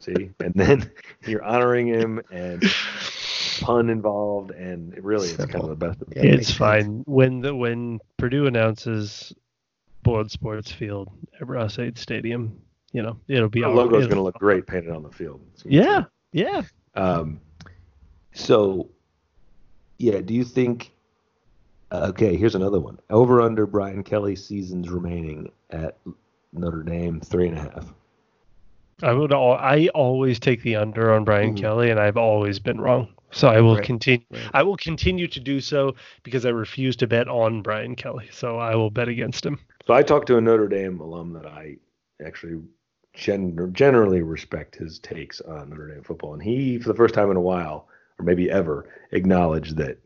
[0.00, 0.90] See, and then
[1.26, 2.62] you're honoring him, and
[3.60, 6.02] pun involved, and really, it's kind of the best.
[6.02, 6.58] Of Yeah, it makes it's sense.
[6.58, 9.32] fine when the when Purdue announces
[10.02, 12.60] Boyd Sports Field at Ross-Ade Stadium.
[12.92, 15.40] You know, it'll be The all- logo's going to look great painted on the field.
[15.64, 16.62] Yeah, yeah.
[16.94, 17.40] Um,
[18.32, 18.88] so,
[19.98, 20.92] yeah, do you think?
[21.90, 22.98] uh, Okay, here's another one.
[23.10, 25.98] Over under Brian Kelly seasons remaining at
[26.52, 27.92] Notre Dame three and a half.
[29.02, 29.32] I would.
[29.32, 31.60] All, I always take the under on Brian Mhm.
[31.60, 33.08] Kelly, and I've always been wrong.
[33.32, 34.24] So I will Right, continue.
[34.30, 34.50] right.
[34.54, 38.28] I will continue to do so because I refuse to bet on Brian Kelly.
[38.30, 39.58] So I will bet against him.
[39.86, 41.76] So I talked to a Notre Dame alum that I
[42.24, 42.62] actually
[43.12, 47.30] gen- generally respect his takes on Notre Dame football, and he, for the first time
[47.30, 47.88] in a while,
[48.18, 49.98] or maybe ever, acknowledged that,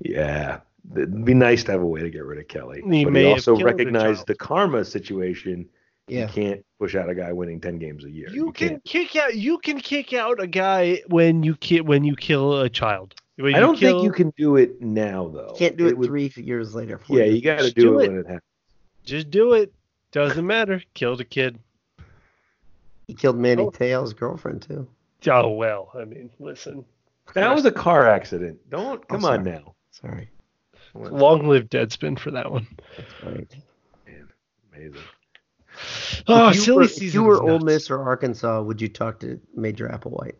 [0.00, 0.58] yeah,
[0.94, 2.82] it'd be nice to have a way to get rid of Kelly.
[2.90, 5.66] He but may he also recognized the karma situation.
[6.08, 6.22] Yeah.
[6.22, 8.28] You can't push out a guy winning ten games a year.
[8.30, 8.84] You can can't.
[8.84, 9.34] kick out.
[9.34, 13.14] You can kick out a guy when you ki- when you kill a child.
[13.36, 15.54] When I you don't kill- think you can do it now, though.
[15.58, 16.98] Can't do it, would- three years later.
[16.98, 18.08] four Yeah, years you got to do, do it, it.
[18.10, 18.42] when it happens.
[19.04, 19.72] Just do it.
[20.12, 20.80] Doesn't matter.
[20.94, 21.58] Killed a kid.
[23.08, 23.70] He killed Manti Oh.
[23.70, 24.88] Te'o's girlfriend too.
[25.28, 25.90] Oh well.
[25.94, 26.84] I mean, listen.
[27.34, 28.58] That was a car accident.
[28.70, 29.74] Don't come on now.
[29.90, 30.30] Sorry.
[30.94, 32.66] Long live Deadspin for that one.
[32.96, 33.56] That's right.
[34.06, 34.28] Man,
[34.72, 35.00] amazing.
[36.28, 37.06] Oh, if you silly were, season.
[37.08, 37.58] If you were is Ole.
[37.60, 40.34] Miss or Arkansas, would you talk to Major Applewhite?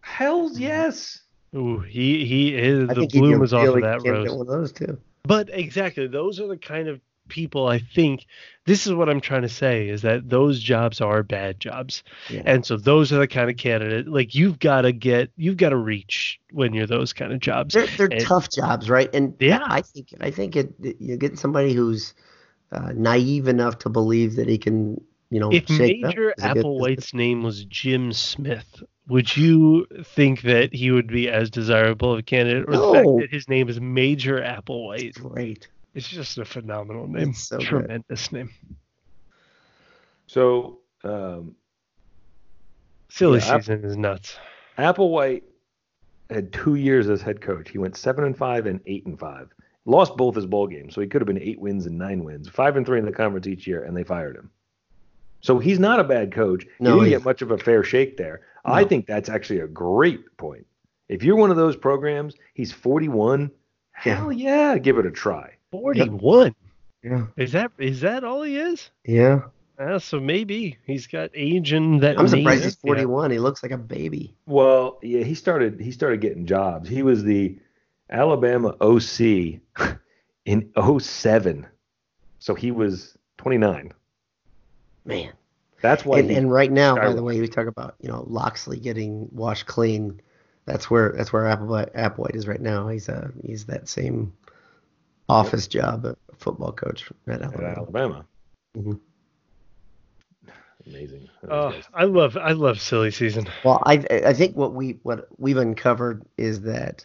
[0.00, 0.62] Hell's mm-hmm.
[0.62, 1.20] yes.
[1.56, 4.30] Ooh, he he is I the think bloom get is off of that candidate rose.
[4.32, 4.98] One of those too.
[5.22, 8.26] But exactly, those are the kind of people I think.
[8.66, 12.42] This is what I'm trying to say is that those jobs are bad jobs, Yeah.
[12.44, 15.70] and so those are the kind of candidate like you've got to get, you've got
[15.70, 17.74] to reach when you're those kind of jobs.
[17.74, 19.08] They're they're And- tough jobs, right?
[19.14, 19.62] And Yeah.
[19.64, 22.14] I think I think it, it- you get somebody who's
[22.74, 25.00] uh, naive enough to believe that he can,
[25.30, 29.36] you know, If shake it up Major is good- Applewhite's name was Jim Smith, would
[29.36, 33.20] you think that he would be as desirable of a candidate, or the fact No.
[33.20, 35.20] that his name is Major Applewhite?
[35.20, 35.68] Great.
[35.94, 37.66] It's just a phenomenal name, It's so good.
[37.66, 38.50] tremendous name.
[40.26, 41.54] So um,
[43.08, 44.36] Silly Yeah, App- season is nuts.
[44.78, 45.42] Applewhite
[46.30, 47.70] had two years as head coach.
[47.70, 49.50] He went seven and five and eight and five.
[49.86, 52.48] Lost both his bowl games, so he could have been eight wins and nine wins,
[52.48, 54.50] five and three in the conference each year, and they fired him.
[55.42, 56.66] So he's not a bad coach.
[56.80, 58.40] No, he didn't he's- get much of a fair shake there.
[58.64, 60.66] I think that's actually a great point.
[61.10, 63.50] If you're one of those programs, he's 41.
[64.06, 64.16] Yeah.
[64.16, 65.52] Hell yeah, give it a try.
[65.70, 66.54] Forty-one.
[67.02, 67.26] Yeah.
[67.36, 68.90] Is that is that all he is?
[69.04, 69.42] Yeah.
[69.78, 72.18] Uh, so maybe he's got age and that.
[72.18, 73.30] I'm surprised he's 41.
[73.32, 74.34] He looks like a baby.
[74.46, 76.88] Well, yeah, he started he started getting jobs.
[76.88, 77.58] He was the
[78.10, 79.60] Alabama OC
[80.44, 81.66] in 07.
[82.38, 83.92] So he was 29.
[85.04, 85.32] Man.
[85.84, 88.24] That's why and, he, and right now, by the way, we talk about you know
[88.26, 90.18] Locksley getting washed clean.
[90.64, 92.88] That's where that's where Applewhite, Applewhite is right now.
[92.88, 94.32] He's uh he's that same
[95.28, 97.74] office job, a football coach at at Alabama.
[97.76, 98.26] Alabama.
[98.78, 99.00] Mhm.
[100.86, 101.28] Amazing.
[101.50, 103.46] Oh, I love I love silly season.
[103.62, 107.04] Well, I I think what we what we've uncovered is that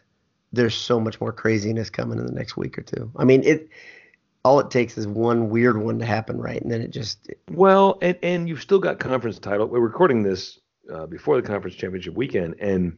[0.52, 3.12] there's so much more craziness coming in the next week or two.
[3.16, 3.70] I mean, it
[4.45, 6.62] all it takes is one weird one to happen, right?
[6.62, 9.68] And then it just Well, and and you've still got conference title.
[9.68, 10.60] We're recording this
[10.91, 12.97] uh, before the conference championship weekend, and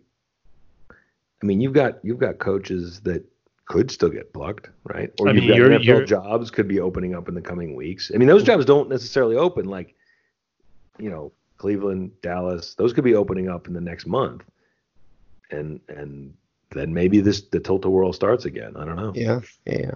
[1.41, 3.23] I mean you've got you've got coaches that
[3.65, 5.11] could still get plucked, right?
[5.19, 7.41] Or I you've mean, got you're- NFL you're- jobs could be opening up in the
[7.41, 8.11] coming weeks.
[8.13, 9.95] I mean those jobs don't necessarily open like
[10.99, 12.75] you know Cleveland, Dallas.
[12.75, 14.43] Those could be opening up in the next month,
[15.49, 16.33] and and
[16.71, 18.75] then maybe this the tilt whirl starts again.
[18.75, 19.13] I don't know.
[19.15, 19.95] yeah yeah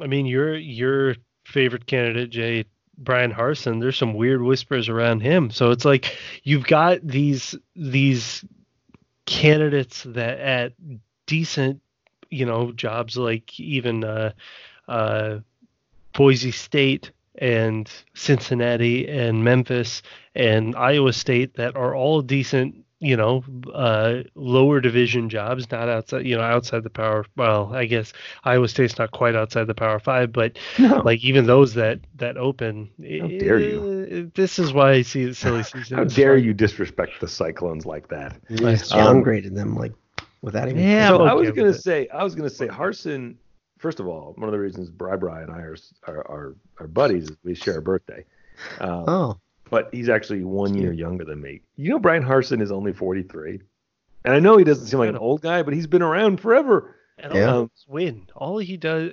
[0.00, 2.64] I mean, your your favorite candidate, Jay
[2.98, 3.80] Bryan Harsin.
[3.80, 5.50] There's some weird whispers around him.
[5.50, 8.44] So it's like you've got these these
[9.26, 10.72] candidates that at
[11.26, 11.80] decent,
[12.30, 14.32] you know, jobs like even uh,
[14.88, 15.38] uh,
[16.12, 20.02] Boise State and Cincinnati and Memphis
[20.34, 23.42] and Iowa State that are all decent, you know,
[23.74, 27.24] uh, lower division jobs, not outside, you know, outside the power.
[27.36, 28.12] Well, I guess
[28.44, 31.02] Iowa State's not quite outside the Power Five, but No.
[31.04, 32.90] like even those that that open.
[33.20, 34.30] How dare you.
[34.34, 35.98] This is why I see the silly season.
[35.98, 36.44] How dare fun.
[36.44, 38.36] you disrespect the Cyclones like that?
[38.50, 39.92] you just Um, downgraded them like
[40.42, 41.82] without even Yeah, so I'm I was gonna it.
[41.82, 43.36] say, I was gonna say, Harsin.
[43.78, 46.86] First of all, one of the reasons Bri Bri and I are are, are, are
[46.86, 48.24] buddies is we share a birthday.
[48.78, 49.38] Um, oh
[49.70, 51.60] But he's actually one year younger than me.
[51.76, 53.60] You know, Bryan Harsin is only 43,
[54.24, 56.96] and I know he doesn't seem like an old guy, but he's been around forever.
[57.18, 57.52] And Yeah.
[57.54, 58.26] all he does win.
[58.34, 59.12] All he does,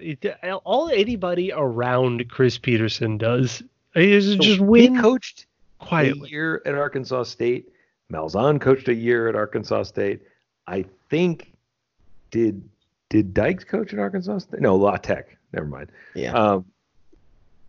[0.65, 3.61] all anybody around Chris Petersen does
[3.95, 5.45] is just win He coached
[5.81, 6.29] a quietly.
[6.29, 7.69] year at Arkansas State.
[8.11, 10.21] Malzahn coached a year at Arkansas State.
[10.67, 11.51] I think
[12.31, 12.67] did
[13.09, 14.59] did Dykes coach at Arkansas State?
[14.61, 15.37] No, La Tech.
[15.53, 15.89] Never mind.
[16.15, 16.65] yeah Um,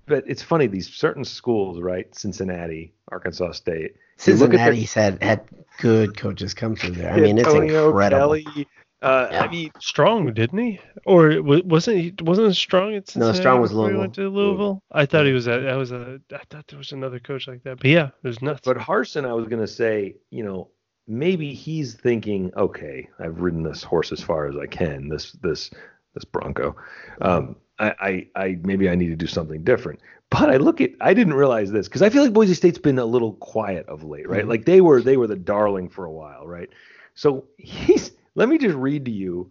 [0.09, 2.13] but it's funny these certain schools, right?
[2.15, 3.95] Cincinnati, Arkansas State.
[4.17, 5.41] Cincinnati look at their- had had
[5.81, 7.13] good coaches come through there.
[7.13, 8.21] I mean, it's Antonio, incredible.
[8.43, 8.67] Kelly,
[9.01, 9.43] uh, Yeah.
[9.43, 10.81] I mean, Strong, didn't he?
[11.07, 12.15] Or wasn't he?
[12.23, 13.39] Wasn't Strong at Cincinnati?
[13.39, 14.01] No, Strong was before he Louisville.
[14.01, 14.83] went to Louisville.
[14.91, 15.47] I thought he was.
[15.47, 16.21] At, I was a.
[16.33, 17.77] I thought there was another coach like that.
[17.79, 18.63] But yeah, it was nuts.
[18.65, 20.69] But Harsin, I was going to say, you know,
[21.07, 25.71] maybe he's thinking, okay, I've ridden this horse as far as I can, this this
[26.15, 26.75] this Bronco.
[27.21, 30.01] Um, I, I, I maybe I need to do something different.
[30.31, 32.99] But I look at, I didn't realize this because I feel like Boise State's been
[32.99, 34.45] a little quiet of late, right?
[34.45, 34.49] Mhm.
[34.49, 36.69] Like they were they were the darling for a while, right?
[37.15, 38.13] So he's.
[38.35, 39.51] Let me just read to you.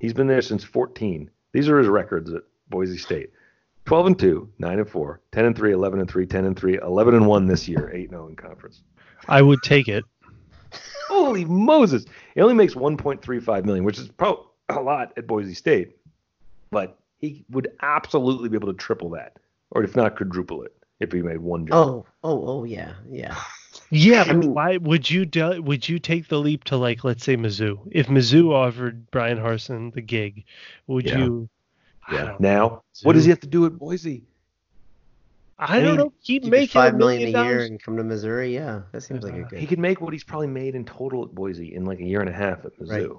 [0.00, 1.30] He's been there since 14.
[1.52, 3.30] These are his records at Boise State.
[3.84, 6.78] 12 and 2, 9 and 4, 10 and 3, 11 and 3, 10 and 3,
[6.78, 8.80] 11 and 1 this year, 8 0 in conference.
[9.28, 10.04] I would take it.
[11.08, 12.06] Holy Moses!
[12.34, 15.96] He only makes 1.35 million, which is probably a lot at Boise State,
[16.70, 19.36] but he would absolutely be able to triple that,
[19.70, 21.74] or if not quadruple it, if he made one jump.
[21.74, 23.36] Oh, oh, oh, yeah, yeah.
[23.90, 27.04] Yeah, I but mean- why would you do, would you take the leap to like
[27.04, 27.78] let's say Mizzou?
[27.90, 30.44] If Mizzou offered Bryan Harsin the gig,
[30.86, 31.18] would Yeah.
[31.18, 31.48] you?
[32.12, 32.24] Yeah.
[32.26, 34.24] don't, Now, what does he have to do at Boise?
[35.58, 36.12] I don't know.
[36.20, 38.52] He'd You make get a million million a year and come to Missouri.
[38.52, 39.58] Yeah, that seems like a Uh, good.
[39.60, 42.20] He could make what he's probably made in total at Boise in like a year
[42.20, 42.90] and a half at Mizzou.
[43.08, 43.18] Right.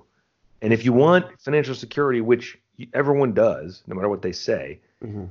[0.61, 2.61] And if you want financial security, which y-
[2.93, 5.29] everyone does, no matter what they say, Mhm.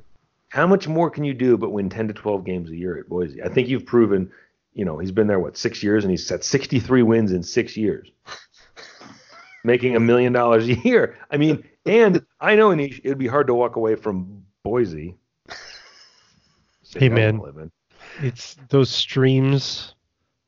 [0.48, 3.08] how much more can you do but win 10 to 12 games a year at
[3.08, 3.42] Boise?
[3.42, 4.30] I think you've proven,
[4.72, 7.76] you know, he's been there, what, six years, and he's set 63 wins in six
[7.76, 8.10] years,
[9.64, 11.18] making a million dollars a year.
[11.30, 15.16] I mean, and I know Anish, it would be hard to walk away from Boise.
[16.96, 17.40] Hey, man.
[18.22, 19.94] It's those streams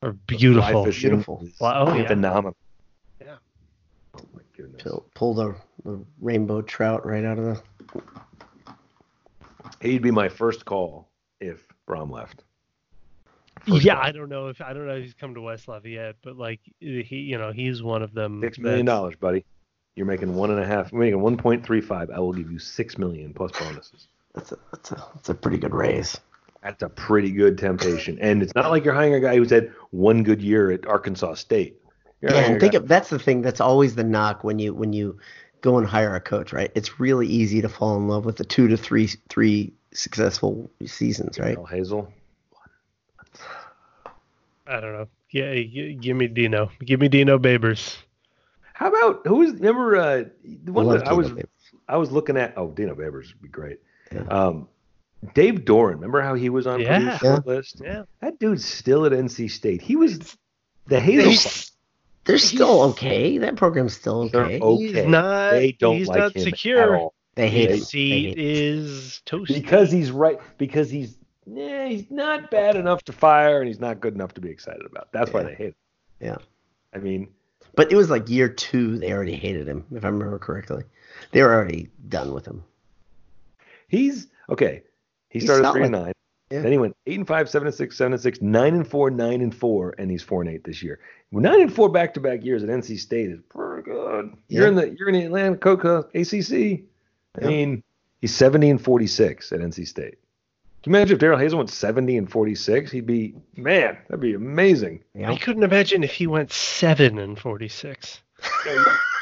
[0.03, 0.85] are beautiful.
[0.85, 1.45] Beautiful.
[1.61, 2.07] Wow, oh, yeah.
[2.07, 2.57] phenomenal.
[3.21, 3.37] Yeah.
[4.15, 4.83] Oh my goodness.
[4.83, 7.63] Pull, pull the, the rainbow trout right out of the.
[9.81, 11.09] He'd be my first call
[11.41, 12.43] if Brohm left.
[13.67, 14.05] First Yeah, call.
[14.05, 16.61] I don't know if I don't know if he's come to West Lafayette, but like
[16.81, 18.41] he, you know, he's one of them.
[18.43, 19.45] Six million dollars, buddy.
[19.95, 20.93] You're making one and a half.
[20.93, 22.11] You're making one point three five.
[22.11, 24.09] I will give you six million plus bonuses.
[24.35, 26.21] That's a that's a that's a pretty good raise.
[26.63, 28.19] That's a pretty good temptation.
[28.21, 31.35] And it's not like you're hiring a guy who's had one good year at Arkansas
[31.35, 31.81] State.
[32.23, 34.59] You're Yeah, hiring and think guy- of that's the thing that's always the knock when
[34.59, 35.19] you when you
[35.61, 36.71] go and hire a coach, right?
[36.75, 41.39] It's really easy to fall in love with the two to three three successful seasons,
[41.39, 41.57] right?
[41.57, 42.09] Al Hazell.
[44.67, 45.09] I don't know.
[45.31, 46.71] Yeah, give me Dino.
[46.85, 47.97] Give me Dino Babers.
[48.73, 50.25] How about who was remember uh,
[50.65, 51.45] the one Love that I was Babers.
[51.89, 52.55] I was looking at?
[52.57, 53.79] Oh, Dino Babers would be great.
[54.13, 54.23] Yeah.
[54.23, 54.69] Um,
[55.35, 55.95] Dave Doeren.
[55.95, 56.99] Remember how he was on Yeah.
[56.99, 57.81] Purdue's short list?
[57.85, 58.03] Yeah.
[58.21, 59.81] That dude's still at NC State.
[59.83, 60.37] He was
[60.87, 61.71] the Hazell.
[62.27, 63.39] They're still okay.
[63.39, 64.61] That program's still They're okay.
[64.61, 64.85] okay.
[64.87, 65.51] He's not.
[65.53, 66.95] they don't he's like not him secure.
[66.95, 67.15] at all.
[67.37, 67.85] They hate His him.
[67.85, 69.55] Seat hate is toasty.
[69.55, 71.17] because he's right because he's
[71.47, 74.85] yeah, he's not bad enough to fire and he's not good enough to be excited
[74.85, 75.13] about.
[75.13, 75.75] That's why they hate him.
[76.21, 76.37] Yeah.
[76.95, 77.29] I mean,
[77.77, 80.83] But it was like year two they already hated him, if I remember correctly.
[81.31, 82.65] They were already done with him.
[83.89, 84.83] he's okay.
[85.29, 86.05] He He's started three and solid.
[86.07, 86.13] nine.
[86.51, 86.61] Yeah.
[86.63, 89.11] Then he went eight and five, seven and six, seven and six, nine and four,
[89.11, 91.01] nine and four, and he's four and eight this year.
[91.33, 94.33] Nine and four back to back years at NC State is pretty good.
[94.49, 96.53] You're in the you're in the Atlanta Coca ACC.
[96.53, 97.49] I Yeah.
[97.49, 97.83] mean,
[98.21, 100.19] he's seventy and forty six at NC State.
[100.85, 102.93] Can you imagine if Darrell Hazell went seventy and forty six?
[102.93, 105.03] He'd be man, that'd be amazing.
[105.15, 105.33] Yeah.
[105.33, 108.21] I couldn't imagine if he went seven and forty-six.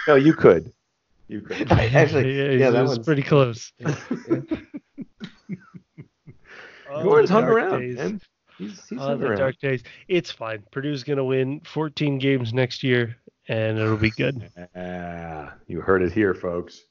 [0.06, 0.70] No, you could.
[1.28, 1.72] You could.
[1.72, 3.72] Actually, yeah, yeah, that was pretty close.
[6.88, 6.96] Yeah.
[6.96, 7.96] Oh, Gordon's hung around, days.
[7.96, 8.20] man.
[8.58, 9.38] He's, he's Oh, hung the around.
[9.38, 9.82] dark days.
[10.08, 10.62] It's fine.
[10.70, 13.16] Purdue's gonna win 14 games next year,
[13.48, 14.48] and it'll be good.
[14.76, 16.82] Ah, you heard it here, folks.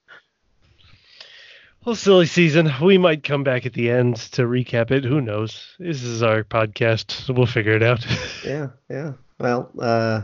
[1.86, 2.72] Well, silly season.
[2.82, 5.04] We might come back at the end to recap it.
[5.04, 5.76] Who knows?
[5.80, 8.06] This is our podcast, so we'll figure it out.
[8.46, 9.14] Yeah, yeah.
[9.40, 10.22] Well, uh,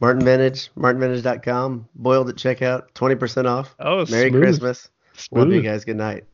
[0.00, 3.74] Martin Vintage, martinvintage.com, boiled at checkout, 20% off.
[3.80, 4.42] oh, Merry smooth.
[4.42, 4.88] Christmas.
[5.30, 5.84] Love you guys.
[5.84, 6.24] Good night.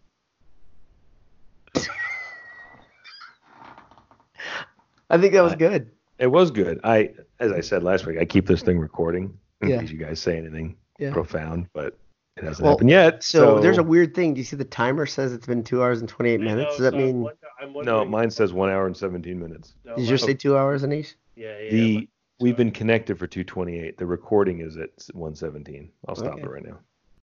[5.14, 5.90] I think that was uh, good.
[6.18, 6.80] It was good.
[6.84, 7.10] I,
[7.40, 9.80] as I said last week, I keep this thing recording in Yeah.
[9.80, 11.12] case you guys say anything Yeah.
[11.12, 11.96] profound, but
[12.36, 13.22] it hasn't Well, happened yet.
[13.22, 14.34] So, there's a weird thing.
[14.34, 16.64] Do you see the timer says it's been two hours and 28 I minutes?
[16.64, 17.26] know, Does that so mean,
[17.60, 18.04] I'm no.
[18.04, 19.74] Mine says one hour and 17 minutes.
[19.84, 21.14] no, did yours mine- say two hours, Anish?
[21.36, 21.70] Yeah, yeah.
[21.70, 22.08] The mine-
[22.40, 23.96] we've been connected for 228.
[23.98, 25.90] The recording is at 117.
[26.08, 26.42] I'll stop Okay.
[26.42, 26.78] it right now.